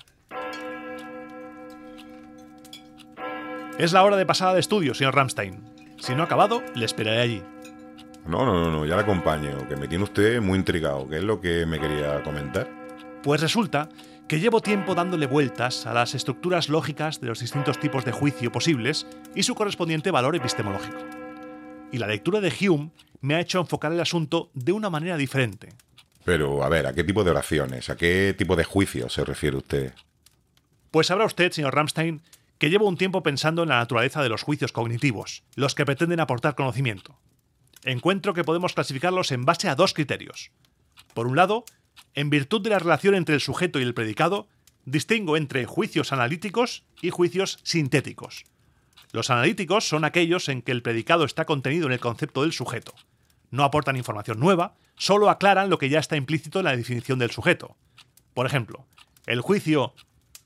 Es 3.78 3.92
la 3.92 4.02
hora 4.04 4.16
de 4.16 4.26
pasada 4.26 4.54
de 4.54 4.60
estudio, 4.60 4.94
señor 4.94 5.14
Ramstein. 5.14 5.60
Si 5.98 6.14
no 6.14 6.22
ha 6.22 6.26
acabado, 6.26 6.62
le 6.74 6.84
esperaré 6.84 7.20
allí. 7.20 7.42
No, 8.26 8.44
no, 8.46 8.60
no, 8.60 8.70
no, 8.70 8.86
ya 8.86 8.94
le 8.96 9.02
acompaño, 9.02 9.68
que 9.68 9.76
me 9.76 9.88
tiene 9.88 10.04
usted 10.04 10.40
muy 10.40 10.58
intrigado. 10.58 11.08
¿Qué 11.08 11.16
es 11.18 11.24
lo 11.24 11.40
que 11.40 11.66
me 11.66 11.80
quería 11.80 12.22
comentar? 12.22 12.68
Pues 13.22 13.40
resulta 13.40 13.88
que 14.28 14.40
llevo 14.40 14.60
tiempo 14.60 14.94
dándole 14.94 15.26
vueltas 15.26 15.86
a 15.86 15.92
las 15.92 16.14
estructuras 16.14 16.68
lógicas 16.68 17.20
de 17.20 17.26
los 17.26 17.40
distintos 17.40 17.78
tipos 17.78 18.04
de 18.04 18.12
juicio 18.12 18.52
posibles 18.52 19.06
y 19.34 19.42
su 19.42 19.54
correspondiente 19.54 20.10
valor 20.10 20.36
epistemológico. 20.36 21.21
Y 21.92 21.98
la 21.98 22.06
lectura 22.06 22.40
de 22.40 22.52
Hume 22.60 22.90
me 23.20 23.34
ha 23.34 23.40
hecho 23.40 23.60
enfocar 23.60 23.92
el 23.92 24.00
asunto 24.00 24.50
de 24.54 24.72
una 24.72 24.90
manera 24.90 25.16
diferente. 25.16 25.68
Pero, 26.24 26.64
a 26.64 26.68
ver, 26.68 26.86
¿a 26.86 26.94
qué 26.94 27.04
tipo 27.04 27.22
de 27.22 27.30
oraciones, 27.30 27.90
a 27.90 27.96
qué 27.96 28.34
tipo 28.36 28.56
de 28.56 28.64
juicio 28.64 29.08
se 29.08 29.24
refiere 29.24 29.58
usted? 29.58 29.92
Pues 30.90 31.08
sabrá 31.08 31.26
usted, 31.26 31.52
señor 31.52 31.74
Ramstein, 31.74 32.22
que 32.58 32.70
llevo 32.70 32.88
un 32.88 32.96
tiempo 32.96 33.22
pensando 33.22 33.62
en 33.62 33.68
la 33.68 33.78
naturaleza 33.78 34.22
de 34.22 34.28
los 34.28 34.42
juicios 34.42 34.72
cognitivos, 34.72 35.42
los 35.54 35.74
que 35.74 35.84
pretenden 35.84 36.20
aportar 36.20 36.54
conocimiento. 36.54 37.18
Encuentro 37.84 38.34
que 38.34 38.44
podemos 38.44 38.74
clasificarlos 38.74 39.32
en 39.32 39.44
base 39.44 39.68
a 39.68 39.74
dos 39.74 39.94
criterios. 39.94 40.50
Por 41.12 41.26
un 41.26 41.36
lado, 41.36 41.64
en 42.14 42.30
virtud 42.30 42.62
de 42.62 42.70
la 42.70 42.78
relación 42.78 43.14
entre 43.14 43.34
el 43.34 43.40
sujeto 43.40 43.80
y 43.80 43.82
el 43.82 43.94
predicado, 43.94 44.48
distingo 44.84 45.36
entre 45.36 45.66
juicios 45.66 46.12
analíticos 46.12 46.84
y 47.00 47.10
juicios 47.10 47.58
sintéticos. 47.64 48.44
Los 49.12 49.28
analíticos 49.28 49.86
son 49.86 50.04
aquellos 50.04 50.48
en 50.48 50.62
que 50.62 50.72
el 50.72 50.82
predicado 50.82 51.24
está 51.24 51.44
contenido 51.44 51.86
en 51.86 51.92
el 51.92 52.00
concepto 52.00 52.42
del 52.42 52.52
sujeto. 52.52 52.94
No 53.50 53.62
aportan 53.64 53.96
información 53.96 54.40
nueva, 54.40 54.74
solo 54.96 55.28
aclaran 55.28 55.68
lo 55.68 55.78
que 55.78 55.90
ya 55.90 55.98
está 55.98 56.16
implícito 56.16 56.58
en 56.58 56.64
la 56.64 56.76
definición 56.76 57.18
del 57.18 57.30
sujeto. 57.30 57.76
Por 58.32 58.46
ejemplo, 58.46 58.86
el 59.26 59.42
juicio 59.42 59.94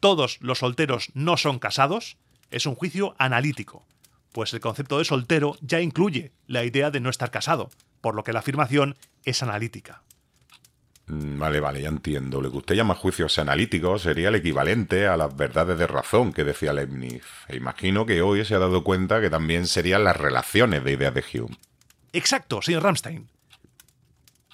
todos 0.00 0.38
los 0.40 0.58
solteros 0.58 1.11
no 1.14 1.37
son 1.37 1.58
casados 1.58 2.16
es 2.50 2.66
un 2.66 2.75
juicio 2.75 3.14
analítico, 3.18 3.87
pues 4.32 4.52
el 4.52 4.61
concepto 4.61 4.99
de 4.99 5.04
soltero 5.04 5.56
ya 5.61 5.80
incluye 5.80 6.32
la 6.46 6.64
idea 6.64 6.90
de 6.90 7.00
no 7.00 7.11
estar 7.11 7.30
casado, 7.30 7.70
por 8.00 8.14
lo 8.14 8.25
que 8.25 8.32
la 8.32 8.40
afirmación 8.40 8.96
es 9.25 9.42
analítica. 9.42 10.02
Mm, 11.09 11.39
vale, 11.39 11.61
vale, 11.61 11.83
ya 11.83 11.89
entiendo. 11.89 12.41
Lo 12.41 12.51
que 12.51 12.59
usted 12.59 12.75
llama 12.75 12.95
juicios 12.95 13.39
analíticos 13.39 14.03
sería 14.03 14.29
el 14.29 14.35
equivalente 14.35 15.07
a 15.07 15.17
las 15.17 15.35
verdades 15.37 15.79
de 15.79 15.87
razón 15.87 16.33
que 16.33 16.45
decía 16.45 16.73
Leibniz. 16.73 17.25
E 17.49 17.57
imagino 17.57 18.07
que 18.07 18.23
hoy 18.23 18.45
se 18.45 18.55
ha 18.55 18.59
dado 18.59 18.83
cuenta 18.83 19.21
que 19.21 19.31
también 19.31 19.67
serían 19.67 20.05
las 20.05 20.17
relaciones 20.17 20.83
de 20.83 20.93
ideas 20.93 21.15
de 21.15 21.25
Hume. 21.33 21.57
Exacto, 22.13 22.61
señor 22.63 22.83
Ramstein. 22.83 23.29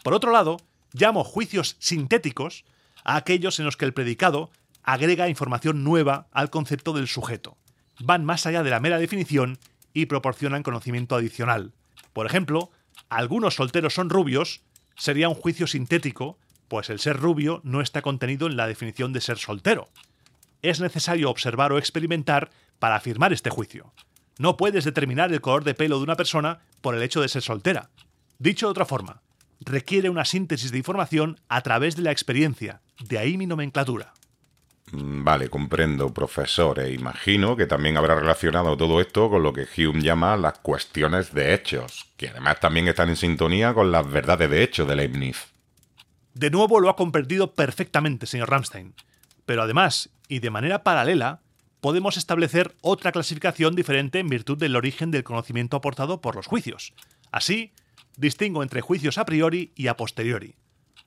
Por 0.02 0.14
otro 0.14 0.32
lado, 0.32 0.58
llamo 0.92 1.24
juicios 1.24 1.76
sintéticos 1.78 2.64
a 3.04 3.16
aquellos 3.16 3.58
en 3.58 3.64
los 3.64 3.76
que 3.76 3.84
el 3.84 3.94
predicado 3.94 4.50
agrega 4.82 5.28
información 5.28 5.84
nueva 5.84 6.26
al 6.32 6.50
concepto 6.50 6.92
del 6.92 7.08
sujeto. 7.08 7.56
Van 8.00 8.24
más 8.24 8.46
allá 8.46 8.62
de 8.62 8.70
la 8.70 8.80
mera 8.80 8.98
definición 8.98 9.58
y 9.94 10.06
proporcionan 10.06 10.62
conocimiento 10.62 11.14
adicional. 11.14 11.72
Por 12.12 12.26
ejemplo, 12.26 12.70
algunos 13.08 13.54
solteros 13.54 13.94
son 13.94 14.10
rubios 14.10 14.62
sería 14.96 15.28
un 15.28 15.34
juicio 15.34 15.66
sintético, 15.66 16.38
pues 16.68 16.90
el 16.90 16.98
ser 16.98 17.16
rubio 17.16 17.60
no 17.64 17.80
está 17.80 18.02
contenido 18.02 18.46
en 18.46 18.56
la 18.56 18.66
definición 18.66 19.12
de 19.12 19.20
ser 19.20 19.38
soltero. 19.38 19.88
Es 20.62 20.80
necesario 20.80 21.30
observar 21.30 21.72
o 21.72 21.78
experimentar 21.78 22.50
para 22.78 22.96
afirmar 22.96 23.32
este 23.32 23.50
juicio. 23.50 23.92
No 24.38 24.56
puedes 24.56 24.84
determinar 24.84 25.32
el 25.32 25.40
color 25.40 25.64
de 25.64 25.74
pelo 25.74 25.98
de 25.98 26.04
una 26.04 26.16
persona 26.16 26.60
por 26.80 26.94
el 26.94 27.02
hecho 27.02 27.20
de 27.20 27.28
ser 27.28 27.42
soltera. 27.42 27.90
Dicho 28.38 28.66
de 28.66 28.70
otra 28.70 28.86
forma, 28.86 29.22
requiere 29.60 30.08
una 30.08 30.24
síntesis 30.24 30.72
de 30.72 30.78
información 30.78 31.38
a 31.48 31.60
través 31.60 31.96
de 31.96 32.02
la 32.02 32.10
experiencia, 32.10 32.80
de 32.98 33.18
ahí 33.18 33.36
mi 33.36 33.46
nomenclatura. 33.46 34.14
Mm, 34.92 35.24
vale, 35.24 35.48
comprendo, 35.48 36.12
profesor, 36.12 36.78
e 36.78 36.92
imagino 36.92 37.56
que 37.56 37.66
también 37.66 37.96
habrá 37.96 38.14
relacionado 38.14 38.76
todo 38.76 39.00
esto 39.00 39.30
con 39.30 39.42
lo 39.42 39.52
que 39.52 39.66
Hume 39.76 40.02
llama 40.02 40.36
las 40.36 40.58
cuestiones 40.58 41.32
de 41.32 41.54
hechos, 41.54 42.10
que 42.18 42.28
además 42.28 42.60
también 42.60 42.86
están 42.88 43.08
en 43.08 43.16
sintonía 43.16 43.72
con 43.72 43.90
las 43.90 44.08
verdades 44.10 44.50
de 44.50 44.62
hecho 44.62 44.84
de 44.84 44.96
Leibniz. 44.96 45.52
De 46.34 46.50
nuevo 46.50 46.78
lo 46.78 46.90
ha 46.90 46.96
comprendido 46.96 47.54
perfectamente, 47.54 48.26
señor 48.26 48.50
Ramstein. 48.50 48.94
Pero 49.46 49.62
además, 49.62 50.10
y 50.28 50.38
de 50.40 50.50
manera 50.50 50.82
paralela, 50.82 51.40
podemos 51.80 52.16
establecer 52.18 52.74
otra 52.82 53.12
clasificación 53.12 53.74
diferente 53.74 54.18
en 54.18 54.28
virtud 54.28 54.58
del 54.58 54.76
origen 54.76 55.10
del 55.10 55.24
conocimiento 55.24 55.76
aportado 55.76 56.20
por 56.20 56.36
los 56.36 56.46
juicios. 56.46 56.92
Así, 57.32 57.72
distingo 58.16 58.62
entre 58.62 58.82
juicios 58.82 59.16
a 59.18 59.24
priori 59.24 59.72
y 59.74 59.88
a 59.88 59.96
posteriori. 59.96 60.54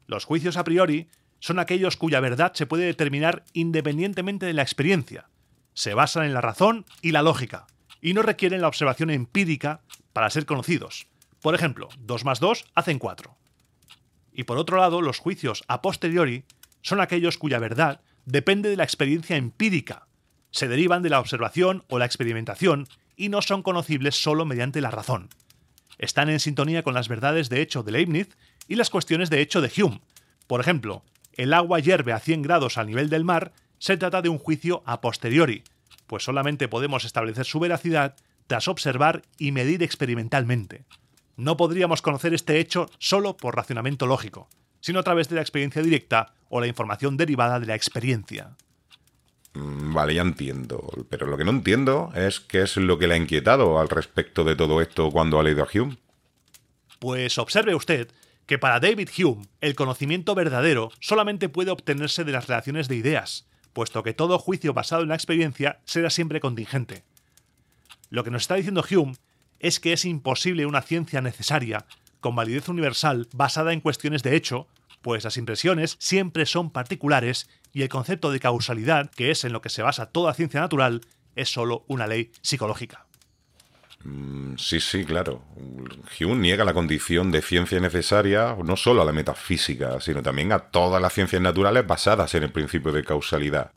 Los 0.08 0.26
juicios 0.26 0.58
a 0.58 0.64
priori 0.64 1.08
son 1.40 1.60
aquellos 1.60 1.98
cuya 1.98 2.20
verdad 2.20 2.54
se 2.54 2.66
puede 2.66 2.86
determinar 2.86 3.44
independientemente 3.54 4.46
de 4.46 4.54
la 4.54 4.62
experiencia. 4.62 5.30
Se 5.74 5.94
basan 5.94 6.26
en 6.26 6.34
la 6.34 6.42
razón 6.42 6.86
y 7.02 7.12
la 7.12 7.22
lógica, 7.22 7.68
y 8.02 8.14
no 8.14 8.22
requieren 8.22 8.62
la 8.62 8.68
observación 8.68 9.10
empírica 9.10 9.82
para 10.14 10.30
ser 10.30 10.46
conocidos. 10.46 11.08
Por 11.42 11.56
ejemplo, 11.56 11.90
2 12.00 12.26
más 12.26 12.40
2 12.40 12.66
hacen 12.76 13.00
4. 13.00 13.36
Y 14.34 14.44
por 14.44 14.58
otro 14.58 14.78
lado, 14.78 15.02
los 15.02 15.20
juicios 15.20 15.64
a 15.68 15.82
posteriori 15.82 16.44
son 16.82 17.02
aquellos 17.02 17.38
cuya 17.38 17.60
verdad 17.60 18.02
depende 18.26 18.70
de 18.70 18.76
la 18.76 18.84
experiencia 18.84 19.38
empírica, 19.38 20.08
se 20.56 20.70
derivan 20.70 21.04
de 21.04 21.10
la 21.10 21.20
observación 21.20 21.84
o 21.90 22.00
la 22.00 22.06
experimentación 22.06 22.88
y 23.18 23.28
no 23.28 23.42
son 23.42 23.62
conocibles 23.62 24.16
solo 24.16 24.46
mediante 24.46 24.80
la 24.80 24.90
razón. 24.90 25.28
Están 25.98 26.30
en 26.30 26.40
sintonía 26.40 26.82
con 26.82 26.94
las 26.94 27.10
verdades 27.10 27.50
de 27.50 27.62
hecho 27.62 27.84
de 27.84 27.92
Leibniz 27.92 28.38
y 28.70 28.76
las 28.76 28.90
cuestiones 28.90 29.30
de 29.30 29.42
hecho 29.42 29.60
de 29.60 29.70
Hume. 29.76 30.00
Por 30.48 30.62
ejemplo, 30.62 31.04
el 31.38 31.54
agua 31.54 31.80
hierve 31.80 32.14
a 32.14 32.20
100 32.20 32.42
grados 32.42 32.78
al 32.78 32.88
nivel 32.88 33.10
del 33.10 33.24
mar, 33.24 33.54
se 33.78 33.98
trata 33.98 34.22
de 34.22 34.30
un 34.30 34.40
juicio 34.40 34.84
a 34.86 35.02
posteriori, 35.02 35.64
pues 36.08 36.24
solamente 36.24 36.68
podemos 36.68 37.06
establecer 37.06 37.46
su 37.46 37.60
veracidad 37.60 38.16
tras 38.48 38.68
observar 38.68 39.24
y 39.38 39.52
medir 39.52 39.84
experimentalmente. 39.84 40.86
No 41.38 41.58
podríamos 41.58 42.02
conocer 42.02 42.34
este 42.34 42.60
hecho 42.60 42.90
solo 43.00 43.36
por 43.36 43.56
racionamiento 43.56 44.06
lógico, 44.06 44.48
sino 44.80 45.00
a 45.00 45.04
través 45.04 45.30
de 45.30 45.36
la 45.36 45.42
experiencia 45.42 45.82
directa 45.82 46.34
o 46.50 46.62
la 46.62 46.68
información 46.68 47.18
derivada 47.18 47.60
de 47.60 47.66
la 47.66 47.76
experiencia. 47.76 48.56
Mm, 49.54 49.94
vale, 49.94 50.14
ya 50.14 50.22
entiendo. 50.22 50.88
Pero 51.10 51.28
lo 51.28 51.38
que 51.38 51.44
no 51.44 51.52
entiendo 51.52 52.12
es 52.16 52.40
qué 52.40 52.62
es 52.62 52.78
lo 52.78 52.98
que 52.98 53.08
le 53.08 53.16
ha 53.16 53.18
inquietado 53.18 53.80
al 53.80 53.90
respecto 53.90 54.44
de 54.44 54.56
todo 54.56 54.82
esto 54.82 55.10
cuando 55.12 55.40
ha 55.40 55.44
leído 55.44 55.64
a 55.64 55.68
Hume. 55.74 55.98
Pues 57.00 57.38
observe 57.38 57.76
usted 57.76 58.10
que 58.46 58.60
para 58.60 58.80
David 58.80 59.10
Hume 59.18 59.48
el 59.62 59.76
conocimiento 59.76 60.36
verdadero 60.36 60.92
solamente 61.00 61.50
puede 61.50 61.72
obtenerse 61.72 62.24
de 62.24 62.32
las 62.32 62.48
relaciones 62.48 62.88
de 62.88 62.96
ideas, 62.96 63.48
puesto 63.74 64.04
que 64.04 64.14
todo 64.14 64.40
juicio 64.40 64.74
basado 64.74 65.04
en 65.04 65.10
la 65.10 65.16
experiencia 65.16 65.80
será 65.86 66.10
siempre 66.10 66.40
contingente. 66.40 67.04
Lo 68.10 68.24
que 68.24 68.32
nos 68.32 68.44
está 68.44 68.56
diciendo 68.56 68.86
Hume 68.90 69.16
es 69.60 69.80
que 69.80 69.94
es 69.94 70.06
imposible 70.06 70.66
una 70.66 70.82
ciencia 70.82 71.22
necesaria, 71.22 71.86
con 72.20 72.36
validez 72.36 72.70
universal, 72.70 73.28
basada 73.34 73.74
en 73.74 73.82
cuestiones 73.82 74.24
de 74.24 74.36
hecho, 74.36 74.68
pues 75.02 75.24
las 75.24 75.38
impresiones 75.38 75.98
siempre 76.00 76.46
son 76.46 76.72
particulares 76.72 77.50
y 77.74 77.82
el 77.82 77.90
concepto 77.90 78.32
de 78.32 78.40
causalidad, 78.40 79.12
que 79.12 79.32
es 79.32 79.44
en 79.44 79.54
lo 79.54 79.62
que 79.62 79.70
se 79.70 79.84
basa 79.84 80.08
toda 80.08 80.34
ciencia 80.34 80.62
natural, 80.62 81.02
es 81.36 81.50
solo 81.50 81.84
una 81.88 82.08
ley 82.08 82.32
psicológica. 82.42 83.05
Mm, 84.06 84.58
sí, 84.58 84.80
sí, 84.80 85.04
claro. 85.04 85.42
Hume 86.20 86.36
niega 86.36 86.64
la 86.64 86.76
condición 86.76 87.32
de 87.32 87.42
ciencia 87.42 87.80
necesaria 87.80 88.56
no 88.64 88.78
solo 88.78 89.02
a 89.02 89.06
la 89.06 89.12
metafísica, 89.12 90.00
sino 90.00 90.22
también 90.22 90.52
a 90.52 90.60
todas 90.60 91.02
las 91.02 91.12
ciencias 91.12 91.42
naturales 91.42 91.88
basadas 91.88 92.36
en 92.36 92.44
el 92.44 92.52
principio 92.52 92.92
de 92.92 93.04
causalidad. 93.04 93.72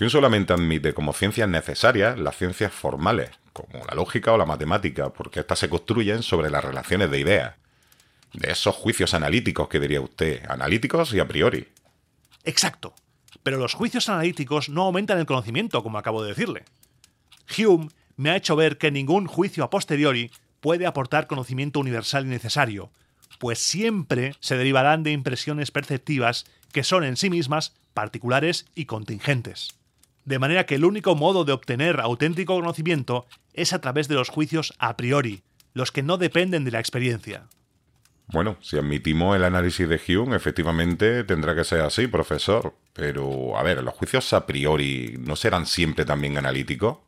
Hume 0.00 0.10
solamente 0.10 0.52
admite 0.52 0.92
como 0.94 1.12
ciencias 1.12 1.48
necesarias 1.48 2.18
las 2.18 2.36
ciencias 2.36 2.72
formales, 2.72 3.30
como 3.52 3.84
la 3.84 3.94
lógica 3.94 4.32
o 4.32 4.36
la 4.36 4.46
matemática, 4.46 5.10
porque 5.10 5.40
éstas 5.40 5.60
se 5.60 5.68
construyen 5.68 6.24
sobre 6.24 6.50
las 6.50 6.64
relaciones 6.64 7.08
de 7.10 7.20
ideas. 7.20 7.54
De 8.32 8.50
esos 8.50 8.74
juicios 8.74 9.14
analíticos 9.14 9.68
que 9.68 9.78
diría 9.78 10.00
usted, 10.00 10.44
analíticos 10.50 11.14
y 11.14 11.20
a 11.20 11.28
priori. 11.28 11.68
Exacto. 12.42 12.94
Pero 13.44 13.58
los 13.58 13.74
juicios 13.74 14.08
analíticos 14.08 14.68
no 14.68 14.82
aumentan 14.82 15.20
el 15.20 15.26
conocimiento, 15.26 15.84
como 15.84 15.98
acabo 15.98 16.24
de 16.24 16.30
decirle. 16.30 16.64
Hume 17.56 17.90
me 18.16 18.30
ha 18.30 18.36
hecho 18.36 18.56
ver 18.56 18.78
que 18.78 18.90
ningún 18.90 19.26
juicio 19.26 19.64
a 19.64 19.70
posteriori 19.70 20.30
puede 20.60 20.86
aportar 20.86 21.26
conocimiento 21.26 21.80
universal 21.80 22.26
y 22.26 22.30
necesario, 22.30 22.90
pues 23.38 23.58
siempre 23.58 24.34
se 24.40 24.56
derivarán 24.56 25.02
de 25.02 25.12
impresiones 25.12 25.70
perceptivas 25.70 26.46
que 26.72 26.84
son 26.84 27.04
en 27.04 27.16
sí 27.16 27.30
mismas 27.30 27.74
particulares 27.94 28.66
y 28.74 28.86
contingentes. 28.86 29.78
De 30.24 30.38
manera 30.38 30.66
que 30.66 30.74
el 30.74 30.84
único 30.84 31.14
modo 31.14 31.44
de 31.44 31.52
obtener 31.52 32.00
auténtico 32.00 32.56
conocimiento 32.56 33.26
es 33.52 33.72
a 33.72 33.80
través 33.80 34.08
de 34.08 34.16
los 34.16 34.28
juicios 34.28 34.74
a 34.78 34.96
priori, 34.96 35.42
los 35.72 35.92
que 35.92 36.02
no 36.02 36.18
dependen 36.18 36.64
de 36.64 36.72
la 36.72 36.80
experiencia. 36.80 37.46
Bueno, 38.28 38.56
si 38.60 38.76
admitimos 38.76 39.36
el 39.36 39.44
análisis 39.44 39.88
de 39.88 40.00
Hume, 40.08 40.34
efectivamente 40.34 41.22
tendrá 41.22 41.54
que 41.54 41.62
ser 41.62 41.82
así, 41.82 42.08
profesor. 42.08 42.74
Pero, 42.92 43.56
a 43.56 43.62
ver, 43.62 43.84
¿los 43.84 43.94
juicios 43.94 44.32
a 44.32 44.46
priori 44.46 45.16
no 45.20 45.36
serán 45.36 45.66
siempre 45.66 46.04
también 46.04 46.36
analíticos? 46.36 46.98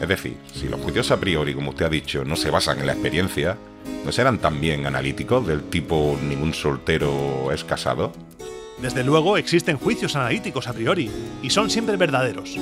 Es 0.00 0.08
decir, 0.08 0.36
si 0.54 0.68
los 0.68 0.80
juicios 0.80 1.10
a 1.10 1.18
priori, 1.18 1.54
como 1.54 1.70
usted 1.70 1.86
ha 1.86 1.90
dicho, 1.90 2.24
no 2.24 2.36
se 2.36 2.50
basan 2.50 2.80
en 2.80 2.86
la 2.86 2.92
experiencia, 2.92 3.56
¿no 4.04 4.12
serán 4.12 4.38
también 4.38 4.86
analíticos 4.86 5.46
del 5.46 5.64
tipo 5.64 6.16
ningún 6.22 6.54
soltero 6.54 7.50
es 7.52 7.64
casado? 7.64 8.12
Desde 8.80 9.02
luego 9.02 9.36
existen 9.36 9.76
juicios 9.76 10.14
analíticos 10.14 10.68
a 10.68 10.72
priori, 10.72 11.10
y 11.42 11.50
son 11.50 11.68
siempre 11.68 11.96
verdaderos. 11.96 12.56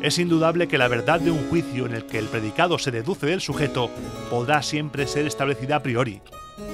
Es 0.00 0.18
indudable 0.18 0.68
que 0.68 0.78
la 0.78 0.88
verdad 0.88 1.20
de 1.20 1.30
un 1.30 1.46
juicio 1.50 1.84
en 1.84 1.94
el 1.94 2.06
que 2.06 2.18
el 2.18 2.28
predicado 2.28 2.78
se 2.78 2.90
deduce 2.90 3.26
del 3.26 3.42
sujeto 3.42 3.90
podrá 4.30 4.62
siempre 4.62 5.06
ser 5.06 5.26
establecida 5.26 5.76
a 5.76 5.82
priori. 5.82 6.22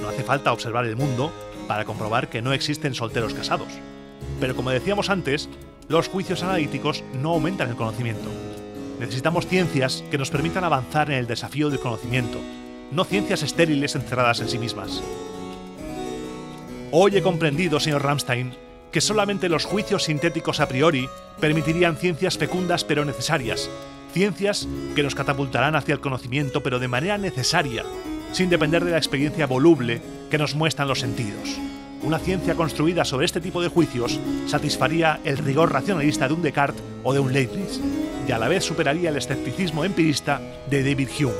No 0.00 0.08
hace 0.08 0.22
falta 0.22 0.52
observar 0.52 0.86
el 0.86 0.94
mundo 0.94 1.32
para 1.66 1.84
comprobar 1.84 2.28
que 2.28 2.42
no 2.42 2.52
existen 2.52 2.94
solteros 2.94 3.34
casados. 3.34 3.72
Pero 4.38 4.54
como 4.54 4.70
decíamos 4.70 5.10
antes, 5.10 5.48
los 5.88 6.06
juicios 6.06 6.44
analíticos 6.44 7.02
no 7.20 7.30
aumentan 7.30 7.70
el 7.70 7.76
conocimiento. 7.76 8.30
Necesitamos 8.98 9.46
ciencias 9.46 10.02
que 10.10 10.18
nos 10.18 10.30
permitan 10.30 10.64
avanzar 10.64 11.10
en 11.10 11.18
el 11.18 11.26
desafío 11.26 11.68
del 11.68 11.80
conocimiento, 11.80 12.38
no 12.90 13.04
ciencias 13.04 13.42
estériles 13.42 13.94
encerradas 13.94 14.40
en 14.40 14.48
sí 14.48 14.58
mismas. 14.58 15.02
Hoy 16.92 17.16
he 17.16 17.22
comprendido, 17.22 17.78
señor 17.78 18.02
Ramstein, 18.02 18.54
que 18.92 19.00
solamente 19.00 19.48
los 19.48 19.66
juicios 19.66 20.04
sintéticos 20.04 20.60
a 20.60 20.68
priori 20.68 21.08
permitirían 21.40 21.96
ciencias 21.96 22.38
fecundas 22.38 22.84
pero 22.84 23.04
necesarias, 23.04 23.68
ciencias 24.14 24.66
que 24.94 25.02
nos 25.02 25.14
catapultarán 25.14 25.76
hacia 25.76 25.92
el 25.92 26.00
conocimiento 26.00 26.62
pero 26.62 26.78
de 26.78 26.88
manera 26.88 27.18
necesaria, 27.18 27.84
sin 28.32 28.48
depender 28.48 28.84
de 28.84 28.92
la 28.92 28.96
experiencia 28.96 29.46
voluble 29.46 30.00
que 30.30 30.38
nos 30.38 30.54
muestran 30.54 30.88
los 30.88 31.00
sentidos. 31.00 31.58
Una 32.02 32.18
ciencia 32.18 32.54
construida 32.54 33.04
sobre 33.04 33.26
este 33.26 33.40
tipo 33.40 33.62
de 33.62 33.68
juicios 33.68 34.20
satisfaría 34.46 35.20
el 35.24 35.38
rigor 35.38 35.72
racionalista 35.72 36.28
de 36.28 36.34
un 36.34 36.42
Descartes 36.42 36.82
o 37.02 37.12
de 37.12 37.20
un 37.20 37.32
Leibniz, 37.32 37.80
y 38.26 38.32
a 38.32 38.38
la 38.38 38.48
vez 38.48 38.64
superaría 38.64 39.10
el 39.10 39.16
escepticismo 39.16 39.84
empirista 39.84 40.40
de 40.68 40.82
David 40.82 41.08
Hume. 41.18 41.32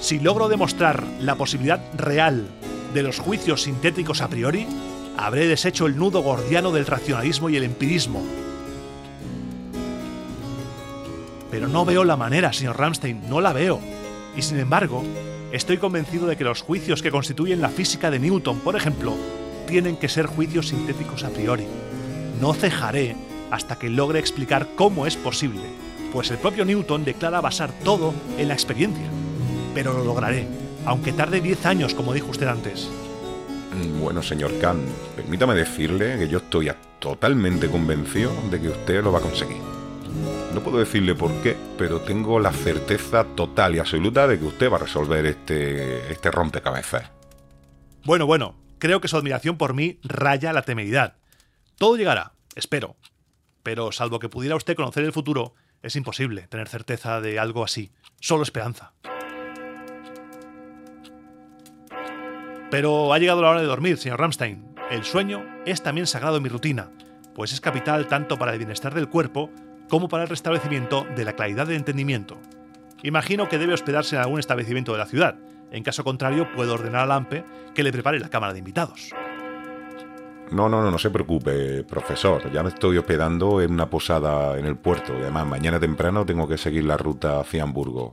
Si 0.00 0.20
logro 0.20 0.48
demostrar 0.48 1.02
la 1.20 1.34
posibilidad 1.34 1.80
real 1.96 2.46
de 2.94 3.02
los 3.02 3.18
juicios 3.18 3.62
sintéticos 3.62 4.20
a 4.20 4.28
priori, 4.28 4.66
habré 5.16 5.46
deshecho 5.46 5.86
el 5.86 5.96
nudo 5.96 6.22
gordiano 6.22 6.70
del 6.70 6.86
racionalismo 6.86 7.50
y 7.50 7.56
el 7.56 7.64
empirismo. 7.64 8.22
Pero 11.50 11.66
no 11.66 11.84
veo 11.84 12.04
la 12.04 12.16
manera, 12.16 12.52
señor 12.52 12.78
Ramstein, 12.78 13.28
no 13.28 13.40
la 13.40 13.52
veo. 13.52 13.80
Y 14.36 14.42
sin 14.42 14.58
embargo, 14.58 15.02
estoy 15.50 15.78
convencido 15.78 16.26
de 16.26 16.36
que 16.36 16.44
los 16.44 16.62
juicios 16.62 17.02
que 17.02 17.10
constituyen 17.10 17.60
la 17.60 17.70
física 17.70 18.10
de 18.10 18.20
Newton, 18.20 18.60
por 18.60 18.76
ejemplo, 18.76 19.16
tienen 19.68 19.96
que 19.96 20.08
ser 20.08 20.26
juicios 20.26 20.68
sintéticos 20.68 21.22
a 21.24 21.30
priori. 21.30 21.66
No 22.40 22.54
cejaré 22.54 23.14
hasta 23.50 23.78
que 23.78 23.90
logre 23.90 24.18
explicar 24.18 24.68
cómo 24.74 25.06
es 25.06 25.16
posible, 25.16 25.62
pues 26.12 26.30
el 26.30 26.38
propio 26.38 26.64
Newton 26.64 27.04
declara 27.04 27.40
basar 27.40 27.70
todo 27.84 28.14
en 28.38 28.48
la 28.48 28.54
experiencia. 28.54 29.06
Pero 29.74 29.92
lo 29.92 30.04
lograré, 30.04 30.46
aunque 30.86 31.12
tarde 31.12 31.40
10 31.40 31.66
años, 31.66 31.94
como 31.94 32.14
dijo 32.14 32.30
usted 32.30 32.48
antes. 32.48 32.88
Bueno, 34.00 34.22
señor 34.22 34.58
Kant, 34.58 34.88
permítame 35.14 35.54
decirle 35.54 36.18
que 36.18 36.28
yo 36.28 36.38
estoy 36.38 36.70
totalmente 36.98 37.68
convencido 37.68 38.32
de 38.50 38.60
que 38.60 38.68
usted 38.70 39.04
lo 39.04 39.12
va 39.12 39.18
a 39.18 39.22
conseguir. 39.22 39.58
No 40.54 40.60
puedo 40.62 40.78
decirle 40.78 41.14
por 41.14 41.30
qué, 41.42 41.56
pero 41.76 42.00
tengo 42.00 42.40
la 42.40 42.52
certeza 42.52 43.24
total 43.24 43.76
y 43.76 43.78
absoluta 43.78 44.26
de 44.26 44.38
que 44.38 44.46
usted 44.46 44.72
va 44.72 44.76
a 44.76 44.80
resolver 44.80 45.26
este, 45.26 46.10
este 46.10 46.30
rompecabezas. 46.30 47.10
Bueno, 48.04 48.26
bueno, 48.26 48.54
creo 48.78 49.00
que 49.00 49.08
su 49.08 49.16
admiración 49.16 49.56
por 49.56 49.74
mí 49.74 49.98
raya 50.02 50.52
la 50.52 50.62
temeridad. 50.62 51.16
Todo 51.76 51.96
llegará, 51.96 52.32
espero. 52.54 52.96
Pero 53.62 53.92
salvo 53.92 54.18
que 54.18 54.28
pudiera 54.28 54.56
usted 54.56 54.76
conocer 54.76 55.04
el 55.04 55.12
futuro, 55.12 55.54
es 55.82 55.96
imposible 55.96 56.48
tener 56.48 56.68
certeza 56.68 57.20
de 57.20 57.38
algo 57.38 57.64
así. 57.64 57.92
Solo 58.20 58.42
esperanza. 58.42 58.92
Pero 62.70 63.12
ha 63.12 63.18
llegado 63.18 63.42
la 63.42 63.50
hora 63.50 63.60
de 63.60 63.66
dormir, 63.66 63.96
señor 63.96 64.20
Ramstein. 64.20 64.74
El 64.90 65.04
sueño 65.04 65.44
es 65.64 65.82
también 65.82 66.06
sagrado 66.06 66.36
en 66.36 66.42
mi 66.42 66.48
rutina, 66.48 66.90
pues 67.34 67.52
es 67.52 67.60
capital 67.60 68.08
tanto 68.08 68.38
para 68.38 68.52
el 68.52 68.58
bienestar 68.58 68.94
del 68.94 69.08
cuerpo 69.08 69.50
como 69.88 70.08
para 70.08 70.24
el 70.24 70.28
restablecimiento 70.28 71.06
de 71.16 71.24
la 71.24 71.34
claridad 71.34 71.66
del 71.66 71.76
entendimiento. 71.76 72.38
Imagino 73.02 73.48
que 73.48 73.58
debe 73.58 73.74
hospedarse 73.74 74.16
en 74.16 74.22
algún 74.22 74.40
establecimiento 74.40 74.92
de 74.92 74.98
la 74.98 75.06
ciudad. 75.06 75.36
En 75.70 75.82
caso 75.82 76.04
contrario, 76.04 76.48
puedo 76.54 76.74
ordenar 76.74 77.02
a 77.02 77.06
Lampe 77.06 77.44
que 77.74 77.82
le 77.82 77.92
prepare 77.92 78.18
la 78.20 78.30
cámara 78.30 78.52
de 78.52 78.60
invitados. 78.60 79.10
No, 80.50 80.68
no, 80.68 80.80
no, 80.80 80.90
no 80.90 80.98
se 80.98 81.10
preocupe, 81.10 81.84
profesor. 81.84 82.50
Ya 82.50 82.62
me 82.62 82.70
estoy 82.70 82.96
hospedando 82.96 83.60
en 83.60 83.72
una 83.72 83.90
posada 83.90 84.58
en 84.58 84.64
el 84.64 84.76
puerto. 84.76 85.12
además, 85.12 85.46
mañana 85.46 85.78
temprano 85.78 86.24
tengo 86.24 86.48
que 86.48 86.56
seguir 86.56 86.84
la 86.84 86.96
ruta 86.96 87.40
hacia 87.40 87.62
Hamburgo. 87.62 88.12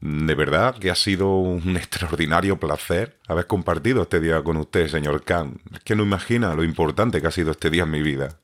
De 0.00 0.34
verdad 0.34 0.76
que 0.76 0.90
ha 0.90 0.94
sido 0.94 1.36
un 1.38 1.76
extraordinario 1.76 2.60
placer 2.60 3.18
haber 3.26 3.46
compartido 3.46 4.02
este 4.02 4.20
día 4.20 4.42
con 4.42 4.58
usted, 4.58 4.88
señor 4.88 5.24
Khan. 5.24 5.60
Es 5.72 5.80
que 5.80 5.96
no 5.96 6.02
imagina 6.02 6.54
lo 6.54 6.62
importante 6.62 7.22
que 7.22 7.26
ha 7.26 7.30
sido 7.30 7.52
este 7.52 7.70
día 7.70 7.84
en 7.84 7.90
mi 7.90 8.02
vida. 8.02 8.40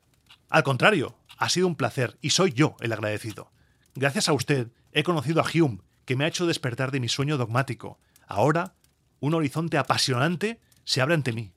Al 0.49 0.63
contrario, 0.63 1.17
ha 1.37 1.49
sido 1.51 1.67
un 1.67 1.77
placer 1.77 2.17
y 2.23 2.31
soy 2.31 2.53
yo 2.53 2.77
el 2.81 2.93
agradecido. 2.93 3.51
Gracias 3.95 4.29
a 4.29 4.33
usted 4.33 4.69
he 4.93 5.03
conocido 5.03 5.41
a 5.41 5.45
Hume, 5.45 5.81
que 6.05 6.17
me 6.17 6.25
ha 6.25 6.29
hecho 6.29 6.47
despertar 6.47 6.91
de 6.91 7.01
mi 7.01 7.09
sueño 7.09 7.37
dogmático. 7.37 7.99
Ahora, 8.27 8.75
un 9.21 9.35
horizonte 9.35 9.79
apasionante 9.79 10.61
se 10.85 11.01
abre 11.01 11.15
ante 11.15 11.33
mí. 11.33 11.53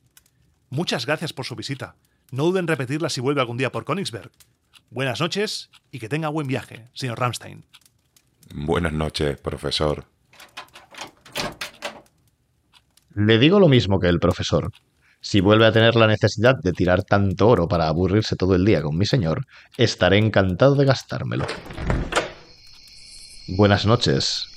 Muchas 0.70 1.06
gracias 1.06 1.34
por 1.34 1.46
su 1.46 1.56
visita. 1.56 1.96
No 2.32 2.46
duden 2.46 2.64
en 2.64 2.68
repetirla 2.68 3.10
si 3.10 3.22
vuelve 3.22 3.42
algún 3.42 3.58
día 3.58 3.72
por 3.72 3.86
Königsberg. 3.86 4.32
Buenas 4.90 5.20
noches 5.20 5.70
y 5.92 6.00
que 6.00 6.10
tenga 6.10 6.30
buen 6.30 6.48
viaje, 6.48 6.88
señor 6.94 7.20
Ramstein. 7.20 7.64
Buenas 8.54 8.94
noches, 8.94 9.40
profesor. 9.40 10.06
Le 13.16 13.38
digo 13.38 13.60
lo 13.60 13.68
mismo 13.68 14.00
que 14.00 14.08
el 14.08 14.20
profesor. 14.20 14.72
Si 15.22 15.40
vuelve 15.40 15.66
a 15.66 15.72
tener 15.72 15.96
la 15.96 16.08
necesidad 16.08 16.56
de 16.62 16.74
tirar 16.74 17.04
tanto 17.04 17.48
oro 17.48 17.68
para 17.68 17.88
aburrirse 17.88 18.36
todo 18.36 18.56
el 18.56 18.66
día 18.66 18.82
con 18.82 18.98
mi 18.98 19.06
señor, 19.06 19.46
estaré 19.78 20.18
encantado 20.18 20.76
de 20.76 20.86
gastármelo. 20.86 21.46
Buenas 23.48 23.86
noches, 23.86 24.48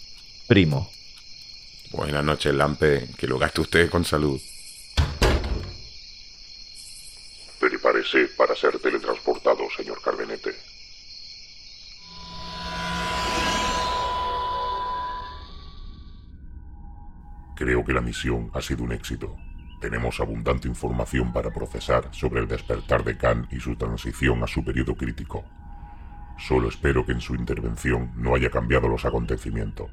primo. 0.46 0.88
Buenas 1.90 2.22
noches, 2.22 2.54
Lampe. 2.54 3.08
Que 3.18 3.26
lo 3.26 3.36
gaste 3.36 3.60
usted 3.60 3.90
con 3.90 4.04
salud. 4.04 4.40
Prepárese 7.58 8.28
para 8.36 8.54
ser 8.54 8.78
teletransportado, 8.78 9.64
señor 9.76 10.00
Cardenete. 10.00 10.54
Creo 17.56 17.84
que 17.84 17.92
la 17.92 18.00
misión 18.00 18.52
ha 18.54 18.62
sido 18.62 18.84
un 18.84 18.92
éxito. 18.92 19.36
Tenemos 19.80 20.20
abundante 20.20 20.68
información 20.68 21.32
para 21.32 21.52
procesar 21.52 22.08
sobre 22.14 22.40
el 22.40 22.46
despertar 22.46 23.02
de 23.02 23.18
Khan 23.18 23.48
y 23.50 23.58
su 23.58 23.74
transición 23.74 24.44
a 24.44 24.46
su 24.46 24.64
periodo 24.64 24.94
crítico. 24.94 25.44
Solo 26.38 26.68
espero 26.68 27.04
que 27.04 27.12
en 27.12 27.20
su 27.20 27.34
intervención 27.34 28.12
no 28.16 28.34
haya 28.34 28.50
cambiado 28.50 28.88
los 28.88 29.04
acontecimientos. 29.04 29.90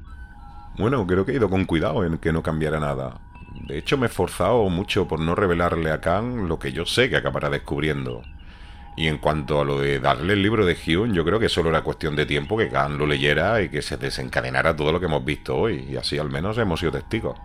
Bueno, 0.76 1.06
creo 1.06 1.24
que 1.24 1.32
he 1.32 1.36
ido 1.36 1.48
con 1.48 1.64
cuidado 1.64 2.04
en 2.04 2.18
que 2.18 2.32
no 2.32 2.42
cambiara 2.42 2.80
nada. 2.80 3.20
De 3.66 3.78
hecho, 3.78 3.96
me 3.96 4.06
he 4.06 4.08
esforzado 4.08 4.68
mucho 4.68 5.06
por 5.06 5.20
no 5.20 5.34
revelarle 5.34 5.90
a 5.90 6.00
Khan 6.00 6.48
lo 6.48 6.58
que 6.58 6.72
yo 6.72 6.84
sé 6.84 7.08
que 7.08 7.16
acabará 7.16 7.48
descubriendo. 7.48 8.22
Y 8.96 9.08
en 9.08 9.18
cuanto 9.18 9.60
a 9.60 9.64
lo 9.64 9.80
de 9.80 10.00
darle 10.00 10.34
el 10.34 10.42
libro 10.42 10.66
de 10.66 10.76
Hume, 10.76 11.14
yo 11.14 11.24
creo 11.24 11.40
que 11.40 11.48
solo 11.48 11.70
era 11.70 11.82
cuestión 11.82 12.14
de 12.14 12.26
tiempo 12.26 12.56
que 12.56 12.68
Khan 12.68 12.98
lo 12.98 13.06
leyera 13.06 13.62
y 13.62 13.68
que 13.68 13.82
se 13.82 13.96
desencadenara 13.96 14.76
todo 14.76 14.92
lo 14.92 15.00
que 15.00 15.06
hemos 15.06 15.24
visto 15.24 15.56
hoy, 15.56 15.86
y 15.90 15.96
así 15.96 16.18
al 16.18 16.30
menos 16.30 16.58
hemos 16.58 16.80
sido 16.80 16.92
testigos. 16.92 17.38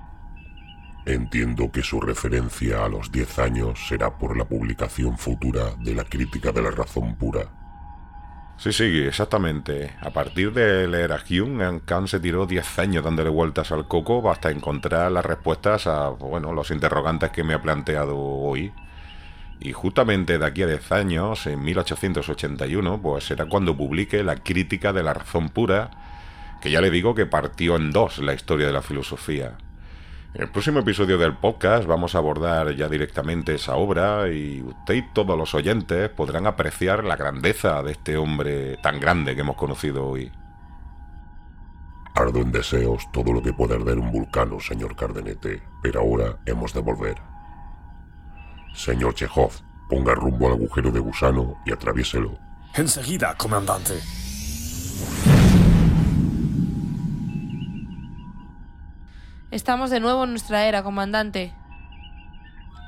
Entiendo 1.06 1.72
que 1.72 1.82
su 1.82 2.02
referencia 2.02 2.86
a 2.86 2.90
los 2.90 3.12
10 3.12 3.40
años 3.40 3.80
será 3.88 4.16
por 4.18 4.38
la 4.38 4.46
publicación 4.46 5.18
futura 5.18 5.76
de 5.80 5.96
la 5.96 6.04
crítica 6.04 6.52
de 6.52 6.62
la 6.62 6.72
razón 6.72 7.16
pura. 7.16 7.59
Sí, 8.60 8.74
sí, 8.74 8.84
exactamente. 9.08 9.96
A 10.02 10.10
partir 10.10 10.52
de 10.52 10.86
leer 10.86 11.14
a 11.14 11.24
Hume, 11.30 11.80
Kant 11.86 12.10
se 12.10 12.20
tiró 12.20 12.46
10 12.46 12.80
años 12.80 13.06
dándole 13.06 13.30
vueltas 13.30 13.72
al 13.72 13.88
coco 13.88 14.30
hasta 14.30 14.52
encontrar 14.52 15.14
las 15.14 15.26
respuestas 15.26 15.88
a 15.88 16.10
bueno, 16.10 16.52
los 16.52 16.70
interrogantes 16.70 17.32
que 17.32 17.46
me 17.46 17.54
ha 17.54 17.62
planteado 17.62 18.18
hoy. 18.18 18.74
Y 19.62 19.72
justamente 19.72 20.38
de 20.38 20.46
aquí 20.46 20.64
a 20.64 20.68
10 20.68 20.92
años, 20.92 21.48
en 21.48 21.64
1881, 21.64 23.02
pues 23.02 23.24
será 23.28 23.46
cuando 23.46 23.78
publique 23.78 24.24
la 24.24 24.36
crítica 24.36 24.92
de 24.92 25.04
la 25.04 25.14
razón 25.14 25.48
pura, 25.48 25.92
que 26.62 26.70
ya 26.70 26.82
le 26.82 26.92
digo 26.92 27.16
que 27.16 27.26
partió 27.26 27.78
en 27.78 27.92
dos 27.92 28.20
la 28.20 28.34
historia 28.34 28.68
de 28.68 28.74
la 28.74 28.82
filosofía. 28.82 29.54
En 30.32 30.44
el 30.44 30.52
próximo 30.52 30.80
episodio 30.80 31.18
del 31.18 31.36
podcast 31.38 31.88
vamos 31.88 32.14
a 32.14 32.20
abordar 32.20 32.76
ya 32.76 32.88
directamente 32.88 33.56
esa 33.56 33.76
obra 33.76 34.30
y 34.32 34.62
usted 34.62 34.94
y 34.94 35.02
todos 35.12 35.36
los 35.36 35.56
oyentes 35.56 36.08
podrán 36.10 36.46
apreciar 36.46 37.04
la 37.04 37.16
grandeza 37.16 37.82
de 37.82 37.94
este 37.94 38.16
hombre 38.16 38.78
tan 38.78 39.00
grande 39.00 39.34
que 39.34 39.42
hemos 39.42 39.56
conocido 39.56 40.06
hoy. 40.06 40.32
Ardo 42.14 42.42
en 42.42 42.52
deseos 42.52 43.12
todo 43.12 43.34
lo 43.34 43.42
que 43.42 43.54
pueda 43.54 43.74
arder 43.76 43.98
un 43.98 44.12
vulcano, 44.12 44.60
señor 44.60 44.96
Cardenete, 44.96 45.64
pero 45.82 46.02
ahora 46.02 46.38
hemos 46.46 46.76
de 46.76 46.82
volver. 46.82 47.16
Señor 48.76 49.16
Chekhov, 49.16 49.54
ponga 49.90 50.14
rumbo 50.14 50.46
al 50.46 50.54
agujero 50.54 50.92
de 50.92 51.00
gusano 51.00 51.60
y 51.66 51.72
atraviéselo. 51.72 52.38
Enseguida, 52.76 53.36
comandante. 53.36 53.96
Estamos 59.52 59.90
de 59.90 60.00
nuevo 60.00 60.26
en 60.26 60.30
nuestra 60.30 60.68
era, 60.68 60.84
comandante. 60.84 61.56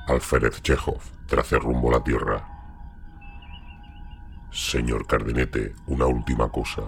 Alférez 0.06 0.62
Chekhov, 0.62 1.00
trace 1.26 1.58
rumbo 1.58 1.88
a 1.90 1.98
la 1.98 2.04
Tierra. 2.04 2.48
Señor 4.52 5.08
Cardenete, 5.08 5.74
una 5.88 6.06
última 6.06 6.50
cosa. 6.50 6.82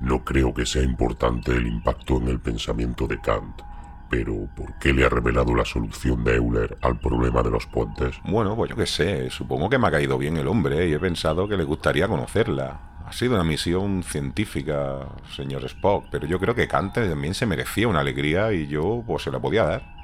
No 0.00 0.24
creo 0.24 0.54
que 0.54 0.64
sea 0.64 0.82
importante 0.82 1.50
el 1.50 1.66
impacto 1.66 2.18
en 2.18 2.28
el 2.28 2.38
pensamiento 2.38 3.08
de 3.08 3.20
Kant, 3.20 3.62
pero 4.08 4.48
¿por 4.54 4.78
qué 4.78 4.92
le 4.92 5.04
ha 5.04 5.08
revelado 5.08 5.56
la 5.56 5.64
solución 5.64 6.22
de 6.22 6.36
Euler 6.36 6.78
al 6.80 7.00
problema 7.00 7.42
de 7.42 7.50
los 7.50 7.66
puentes? 7.66 8.14
Bueno, 8.24 8.54
pues 8.54 8.70
yo 8.70 8.76
qué 8.76 8.86
sé, 8.86 9.28
supongo 9.30 9.68
que 9.68 9.78
me 9.78 9.88
ha 9.88 9.90
caído 9.90 10.18
bien 10.18 10.36
el 10.36 10.46
hombre 10.46 10.88
y 10.88 10.92
he 10.92 11.00
pensado 11.00 11.48
que 11.48 11.56
le 11.56 11.64
gustaría 11.64 12.06
conocerla. 12.06 12.89
Ha 13.06 13.12
sido 13.12 13.34
una 13.34 13.44
misión 13.44 14.02
científica, 14.02 15.08
señor 15.34 15.64
Spock, 15.64 16.06
pero 16.10 16.26
yo 16.26 16.38
creo 16.38 16.54
que 16.54 16.68
Kant 16.68 16.94
también 16.94 17.34
se 17.34 17.46
merecía 17.46 17.88
una 17.88 18.00
alegría 18.00 18.52
y 18.52 18.68
yo 18.68 19.02
pues 19.06 19.24
se 19.24 19.30
la 19.30 19.40
podía 19.40 19.64
dar. 19.64 20.00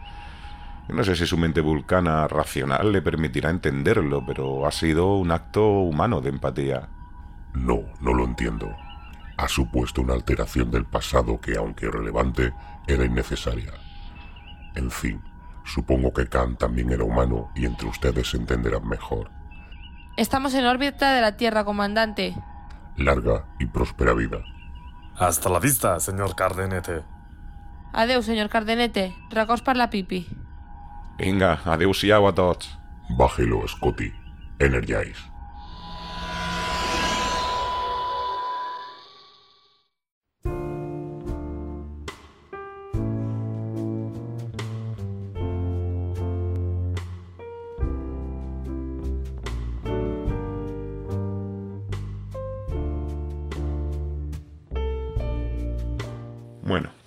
No 0.88 1.02
sé 1.02 1.16
si 1.16 1.26
su 1.26 1.36
mente 1.36 1.60
vulcana 1.60 2.28
racional 2.28 2.92
le 2.92 3.02
permitirá 3.02 3.50
entenderlo, 3.50 4.24
pero 4.24 4.66
ha 4.66 4.72
sido 4.72 5.16
un 5.16 5.32
acto 5.32 5.66
humano 5.66 6.20
de 6.20 6.30
empatía. 6.30 6.88
No, 7.54 7.80
no 8.00 8.14
lo 8.14 8.24
entiendo. 8.24 8.74
Ha 9.36 9.48
supuesto 9.48 10.02
una 10.02 10.14
alteración 10.14 10.70
del 10.70 10.84
pasado 10.84 11.40
que, 11.40 11.56
aunque 11.56 11.90
relevante, 11.90 12.52
era 12.86 13.04
innecesaria. 13.04 13.72
En 14.76 14.90
fin, 14.90 15.20
supongo 15.64 16.12
que 16.12 16.28
Kant 16.28 16.58
también 16.58 16.90
era 16.90 17.04
humano 17.04 17.50
y 17.54 17.66
entre 17.66 17.88
ustedes 17.88 18.30
se 18.30 18.36
entenderán 18.36 18.86
mejor. 18.88 19.30
Estamos 20.16 20.54
en 20.54 20.66
órbita 20.66 21.12
de 21.12 21.20
la 21.20 21.36
Tierra, 21.36 21.64
comandante. 21.64 22.34
Larga 22.96 23.44
y 23.58 23.66
próspera 23.66 24.14
vida. 24.14 24.38
Hasta 25.18 25.48
la 25.50 25.60
vista, 25.60 26.00
señor 26.00 26.34
Cardenete. 26.34 27.04
Adeu, 27.92 28.22
señor 28.22 28.48
Cardenete. 28.48 29.14
Recos 29.30 29.62
per 29.62 29.76
la 29.76 29.88
pipi. 29.88 30.26
Vinga, 31.18 31.60
adeu-siau 31.64 32.26
a 32.28 32.32
tots. 32.34 32.78
Bájelo, 33.16 33.66
Scotty. 33.68 34.12
Energize. 34.58 35.35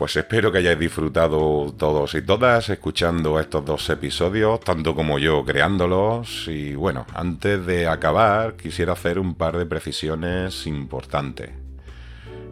Pues 0.10 0.18
espero 0.18 0.52
que 0.52 0.58
hayáis 0.58 0.80
disfrutado 0.80 1.72
todos 1.78 2.16
y 2.16 2.24
todas 2.24 2.68
escuchando 2.70 3.40
estos 3.40 3.64
dos 3.64 3.88
episodios, 3.92 4.60
tanto 4.60 4.96
como 4.96 5.20
yo 5.20 5.46
creándolos. 5.46 6.48
Y 6.48 6.74
bueno, 6.74 7.06
antes 7.14 7.64
de 7.68 7.86
acabar, 7.86 8.56
quisiera 8.56 8.94
hacer 8.94 9.20
un 9.20 9.36
par 9.36 9.56
de 9.56 9.68
precisiones 9.68 10.66
importantes. 10.66 11.52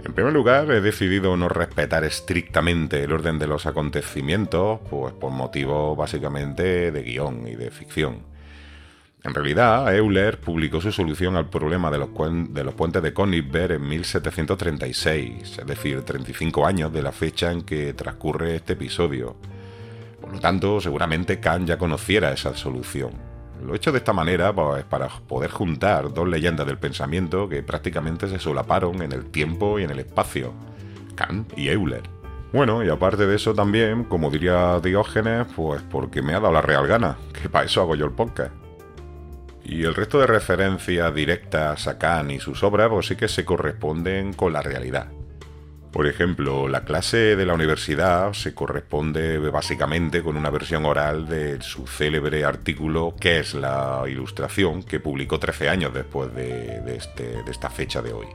En 0.06 0.14
primer 0.14 0.34
lugar, 0.34 0.70
he 0.70 0.82
decidido 0.82 1.36
no 1.36 1.50
respetar 1.50 2.04
estrictamente 2.04 3.04
el 3.04 3.12
orden 3.12 3.40
de 3.40 3.48
los 3.48 3.66
acontecimientos, 3.66 4.80
pues 4.92 5.16
por 5.16 5.32
motivos 5.32 5.98
básicamente 5.98 6.92
de 6.92 7.02
guion 7.02 7.48
y 7.48 7.56
de 7.56 7.72
ficción. 7.72 8.37
En 9.24 9.34
realidad, 9.34 9.94
Euler 9.96 10.40
publicó 10.40 10.80
su 10.80 10.92
solución 10.92 11.36
al 11.36 11.50
problema 11.50 11.90
de 11.90 11.98
los, 11.98 12.10
puentes 12.10 13.02
de 13.02 13.14
Königsberg 13.14 13.74
en 13.74 13.88
1736, 13.88 15.58
es 15.58 15.66
decir, 15.66 16.04
35 16.04 16.66
años 16.66 16.94
de 16.94 17.02
la 17.02 17.12
fecha 17.12 17.52
en 17.52 17.64
que 17.64 17.94
transcurre 17.94 18.56
este 18.56 18.74
episodio. 18.74 19.36
Por 20.22 20.34
lo 20.34 20.40
tanto, 20.40 20.80
seguramente 20.80 21.40
Kant 21.40 21.68
ya 21.68 21.78
conociera 21.78 22.32
esa 22.32 22.56
solución. 22.56 23.12
Lo 23.66 23.74
he 23.74 23.78
hecho 23.78 23.92
de 23.92 23.98
esta 23.98 24.14
manera 24.14 24.54
pues, 24.54 24.84
para 24.84 25.08
poder 25.08 25.50
juntar 25.50 26.14
dos 26.14 26.28
leyendas 26.28 26.68
del 26.68 26.78
pensamiento 26.78 27.50
que 27.50 27.64
prácticamente 27.64 28.28
se 28.28 28.38
solaparon 28.38 29.02
en 29.02 29.12
el 29.12 29.26
tiempo 29.26 29.80
y 29.80 29.84
en 29.84 29.90
el 29.90 30.00
espacio, 30.00 30.54
Kant 31.16 31.58
y 31.58 31.70
Euler. 31.70 32.04
Bueno, 32.54 32.84
y 32.84 32.90
aparte 32.90 33.26
de 33.26 33.36
eso 33.36 33.56
también, 33.56 34.04
como 34.04 34.30
diría 34.30 34.80
Diógenes, 34.80 35.48
pues 35.56 35.82
porque 35.82 36.22
me 36.22 36.34
ha 36.34 36.40
dado 36.40 36.54
la 36.54 36.62
real 36.62 36.88
gana, 36.88 37.18
que 37.34 37.50
para 37.50 37.66
eso 37.66 37.82
hago 37.82 37.96
yo 37.96 38.06
el 38.06 38.12
podcast. 38.12 38.67
Y 39.68 39.84
el 39.84 39.94
resto 39.94 40.20
de 40.20 40.28
referencias 40.28 41.14
directas 41.14 41.88
a 41.88 41.98
Kant 41.98 42.32
y 42.32 42.40
sus 42.40 42.64
obras 42.64 42.88
pues 42.90 43.08
sí 43.08 43.18
que 43.18 43.28
se 43.28 43.44
corresponden 43.44 44.32
con 44.32 44.54
la 44.54 44.62
realidad. 44.62 45.08
Por 45.92 46.08
ejemplo, 46.08 46.70
la 46.70 46.86
clase 46.86 47.36
de 47.36 47.46
la 47.46 47.54
universidad 47.54 48.32
se 48.32 48.54
corresponde 48.54 49.38
básicamente 49.50 50.24
con 50.24 50.38
una 50.38 50.50
versión 50.50 50.86
oral 50.86 51.28
de 51.28 51.62
su 51.62 51.86
célebre 51.86 52.46
artículo 52.46 53.14
¿Qué 53.20 53.40
es 53.40 53.56
la 53.56 54.04
ilustración? 54.08 54.84
que 54.84 55.02
publicó 55.02 55.38
13 55.38 55.68
años 55.68 55.94
después 55.94 56.34
de, 56.34 56.82
de, 56.82 56.96
este, 56.96 57.44
de 57.44 57.52
esta 57.52 57.70
fecha 57.70 58.02
de 58.02 58.14
hoy. 58.14 58.28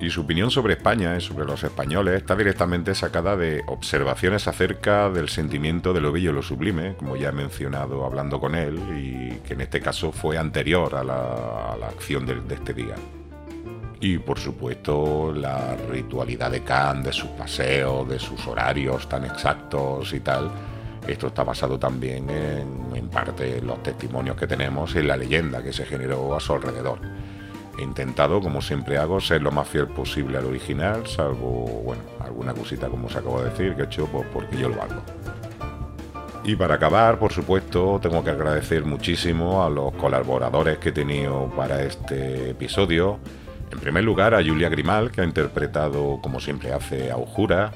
Y 0.00 0.10
su 0.10 0.22
opinión 0.22 0.50
sobre 0.50 0.74
España 0.74 1.16
y 1.16 1.20
sobre 1.20 1.46
los 1.46 1.62
españoles 1.62 2.16
está 2.16 2.34
directamente 2.34 2.94
sacada 2.94 3.36
de 3.36 3.62
observaciones 3.66 4.48
acerca 4.48 5.08
del 5.08 5.28
sentimiento 5.28 5.92
de 5.92 6.00
lo 6.00 6.12
bello 6.12 6.30
y 6.30 6.34
lo 6.34 6.42
sublime, 6.42 6.94
como 6.96 7.16
ya 7.16 7.28
he 7.28 7.32
mencionado 7.32 8.04
hablando 8.04 8.40
con 8.40 8.54
él, 8.54 8.78
y 8.96 9.38
que 9.46 9.54
en 9.54 9.62
este 9.62 9.80
caso 9.80 10.12
fue 10.12 10.36
anterior 10.36 10.94
a 10.96 11.04
la, 11.04 11.86
acción 11.86 12.26
de, 12.26 12.42
este 12.54 12.74
día. 12.74 12.96
Y 14.00 14.18
por 14.18 14.38
supuesto 14.38 15.32
la 15.32 15.76
ritualidad 15.90 16.50
de 16.50 16.62
Kant, 16.62 17.06
de 17.06 17.12
sus 17.12 17.30
paseos, 17.30 18.06
de 18.08 18.18
sus 18.18 18.46
horarios 18.46 19.08
tan 19.08 19.24
exactos 19.24 20.12
y 20.12 20.20
tal. 20.20 20.50
Esto 21.06 21.28
está 21.28 21.44
basado 21.44 21.78
también 21.78 22.28
en, 22.30 23.08
parte 23.08 23.58
en 23.58 23.66
los 23.66 23.82
testimonios 23.82 24.36
que 24.36 24.46
tenemos 24.46 24.94
y 24.94 24.98
en 24.98 25.08
la 25.08 25.16
leyenda 25.16 25.62
que 25.62 25.72
se 25.72 25.86
generó 25.86 26.34
a 26.34 26.40
su 26.40 26.52
alrededor. 26.52 26.98
He 27.78 27.82
intentado, 27.82 28.40
como 28.40 28.62
siempre 28.62 28.98
hago, 28.98 29.20
ser 29.20 29.42
lo 29.42 29.50
más 29.50 29.68
fiel 29.68 29.88
posible 29.88 30.38
al 30.38 30.46
original, 30.46 31.06
salvo, 31.06 31.82
bueno, 31.84 32.02
alguna 32.20 32.54
cosita 32.54 32.88
como 32.88 33.06
os 33.08 33.16
acabo 33.16 33.42
de 33.42 33.50
decir 33.50 33.74
que 33.74 33.82
he 33.82 33.84
hecho 33.86 34.06
pues, 34.06 34.26
porque 34.32 34.56
yo 34.56 34.68
lo 34.68 34.80
hago. 34.80 35.02
Y 36.44 36.56
para 36.56 36.74
acabar, 36.74 37.18
por 37.18 37.32
supuesto, 37.32 37.98
tengo 38.02 38.22
que 38.22 38.30
agradecer 38.30 38.84
muchísimo 38.84 39.64
a 39.64 39.70
los 39.70 39.94
colaboradores 39.94 40.76
que 40.76 40.90
he 40.90 40.92
tenido 40.92 41.50
para 41.56 41.82
este 41.82 42.50
episodio. 42.50 43.18
En 43.72 43.80
primer 43.80 44.04
lugar, 44.04 44.34
a 44.34 44.44
Julia 44.44 44.68
Grimal, 44.68 45.10
que 45.10 45.22
ha 45.22 45.24
interpretado, 45.24 46.20
como 46.22 46.40
siempre 46.40 46.72
hace, 46.72 47.10
a 47.10 47.16
Ujura. 47.16 47.72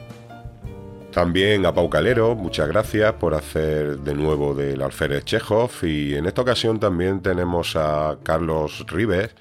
También 1.12 1.64
a 1.64 1.72
Pau 1.72 1.88
Calero, 1.88 2.34
muchas 2.34 2.68
gracias 2.68 3.14
por 3.14 3.34
hacer 3.34 4.00
de 4.00 4.14
nuevo 4.14 4.54
del 4.54 4.82
alférez 4.82 5.24
Chekhov. 5.24 5.70
Y 5.82 6.14
en 6.14 6.26
esta 6.26 6.42
ocasión 6.42 6.78
también 6.78 7.22
tenemos 7.22 7.74
a 7.74 8.18
Carlos 8.22 8.84
Rives, 8.86 9.34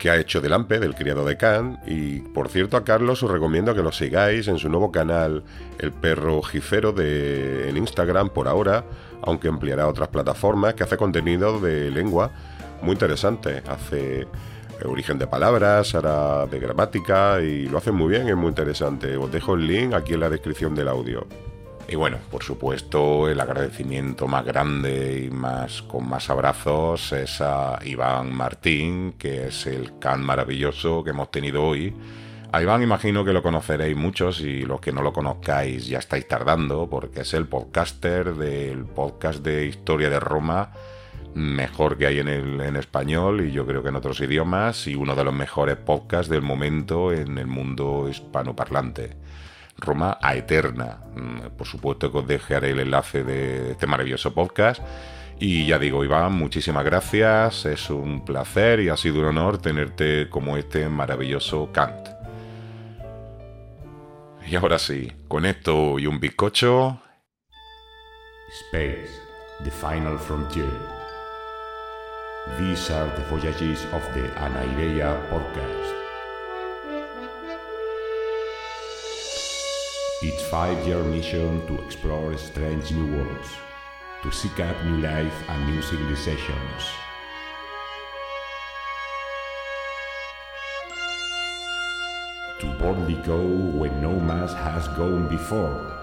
que 0.00 0.08
ha 0.08 0.16
hecho 0.16 0.40
del 0.40 0.54
AMPE, 0.54 0.80
del 0.80 0.94
criado 0.94 1.26
de 1.26 1.36
Kant. 1.36 1.78
Y 1.86 2.20
por 2.20 2.48
cierto, 2.48 2.78
a 2.78 2.84
Carlos 2.84 3.22
os 3.22 3.30
recomiendo 3.30 3.74
que 3.74 3.82
lo 3.82 3.92
sigáis 3.92 4.48
en 4.48 4.58
su 4.58 4.70
nuevo 4.70 4.90
canal, 4.90 5.44
El 5.78 5.92
Perro 5.92 6.40
Jifero, 6.42 6.92
de, 6.92 7.68
en 7.68 7.76
Instagram 7.76 8.30
por 8.30 8.48
ahora, 8.48 8.84
aunque 9.22 9.48
ampliará 9.48 9.86
otras 9.86 10.08
plataformas, 10.08 10.72
que 10.72 10.84
hace 10.84 10.96
contenido 10.96 11.60
de 11.60 11.90
lengua 11.90 12.30
muy 12.80 12.92
interesante. 12.92 13.62
Hace 13.68 14.26
origen 14.86 15.18
de 15.18 15.26
palabras, 15.26 15.94
hará 15.94 16.46
de 16.46 16.58
gramática 16.58 17.42
y 17.42 17.66
lo 17.66 17.76
hace 17.76 17.92
muy 17.92 18.08
bien, 18.08 18.26
es 18.26 18.36
muy 18.36 18.48
interesante. 18.48 19.18
Os 19.18 19.30
dejo 19.30 19.54
el 19.54 19.66
link 19.66 19.92
aquí 19.92 20.14
en 20.14 20.20
la 20.20 20.30
descripción 20.30 20.74
del 20.74 20.88
audio. 20.88 21.26
Y 21.90 21.96
bueno, 21.96 22.18
por 22.30 22.44
supuesto, 22.44 23.28
el 23.28 23.40
agradecimiento 23.40 24.28
más 24.28 24.44
grande 24.44 25.24
y 25.26 25.30
más 25.30 25.82
con 25.82 26.08
más 26.08 26.30
abrazos 26.30 27.10
es 27.10 27.40
a 27.40 27.80
Iván 27.84 28.32
Martín, 28.32 29.14
que 29.18 29.48
es 29.48 29.66
el 29.66 29.98
can 29.98 30.22
maravilloso 30.22 31.02
que 31.02 31.10
hemos 31.10 31.32
tenido 31.32 31.64
hoy. 31.64 31.92
A 32.52 32.62
Iván 32.62 32.84
imagino 32.84 33.24
que 33.24 33.32
lo 33.32 33.42
conoceréis 33.42 33.96
muchos 33.96 34.40
y 34.40 34.62
los 34.62 34.80
que 34.80 34.92
no 34.92 35.02
lo 35.02 35.12
conozcáis 35.12 35.88
ya 35.88 35.98
estáis 35.98 36.28
tardando, 36.28 36.88
porque 36.88 37.22
es 37.22 37.34
el 37.34 37.48
podcaster 37.48 38.36
del 38.36 38.84
podcast 38.84 39.42
de 39.42 39.66
Historia 39.66 40.10
de 40.10 40.20
Roma 40.20 40.70
mejor 41.34 41.96
que 41.96 42.06
hay 42.06 42.20
en, 42.20 42.28
el, 42.28 42.60
en 42.60 42.76
español 42.76 43.40
y 43.44 43.52
yo 43.52 43.66
creo 43.66 43.82
que 43.82 43.88
en 43.88 43.96
otros 43.96 44.20
idiomas 44.20 44.86
y 44.86 44.94
uno 44.94 45.14
de 45.14 45.24
los 45.24 45.34
mejores 45.34 45.76
podcasts 45.76 46.30
del 46.30 46.42
momento 46.42 47.12
en 47.12 47.36
el 47.38 47.46
mundo 47.48 48.08
hispanoparlante. 48.08 49.16
Roma 49.80 50.18
a 50.20 50.34
Eterna. 50.36 50.98
Por 51.56 51.66
supuesto 51.66 52.12
que 52.12 52.18
os 52.18 52.26
dejaré 52.26 52.70
el 52.70 52.80
enlace 52.80 53.24
de 53.24 53.72
este 53.72 53.86
maravilloso 53.86 54.32
podcast. 54.34 54.82
Y 55.38 55.66
ya 55.66 55.78
digo, 55.78 56.04
Iván, 56.04 56.32
muchísimas 56.34 56.84
gracias. 56.84 57.64
Es 57.64 57.88
un 57.88 58.24
placer 58.24 58.80
y 58.80 58.90
ha 58.90 58.96
sido 58.96 59.20
un 59.20 59.26
honor 59.26 59.58
tenerte 59.58 60.28
como 60.28 60.56
este 60.56 60.88
maravilloso 60.88 61.70
Kant. 61.72 62.08
Y 64.46 64.56
ahora 64.56 64.78
sí, 64.78 65.12
con 65.28 65.46
esto 65.46 65.98
y 65.98 66.06
un 66.06 66.20
bizcocho. 66.20 67.00
Space, 68.66 69.10
the 69.64 69.70
final 69.70 70.18
frontier. 70.18 70.66
These 72.58 72.90
are 72.92 73.10
the 73.16 73.22
voyages 73.30 73.86
of 73.92 74.02
the 74.12 74.28
Anaireia 74.40 75.16
podcast. 75.30 76.09
Its 80.22 80.42
five-year 80.42 81.02
mission 81.04 81.66
to 81.66 81.82
explore 81.82 82.36
strange 82.36 82.92
new 82.92 83.16
worlds, 83.16 83.48
to 84.22 84.30
seek 84.30 84.60
out 84.60 84.76
new 84.84 84.98
life 84.98 85.48
and 85.48 85.74
new 85.74 85.80
civilizations. 85.80 86.82
To 92.60 92.66
boldly 92.78 93.14
go 93.24 93.40
where 93.40 93.92
no 93.92 94.20
mass 94.20 94.52
has 94.52 94.88
gone 94.88 95.26
before, 95.28 95.99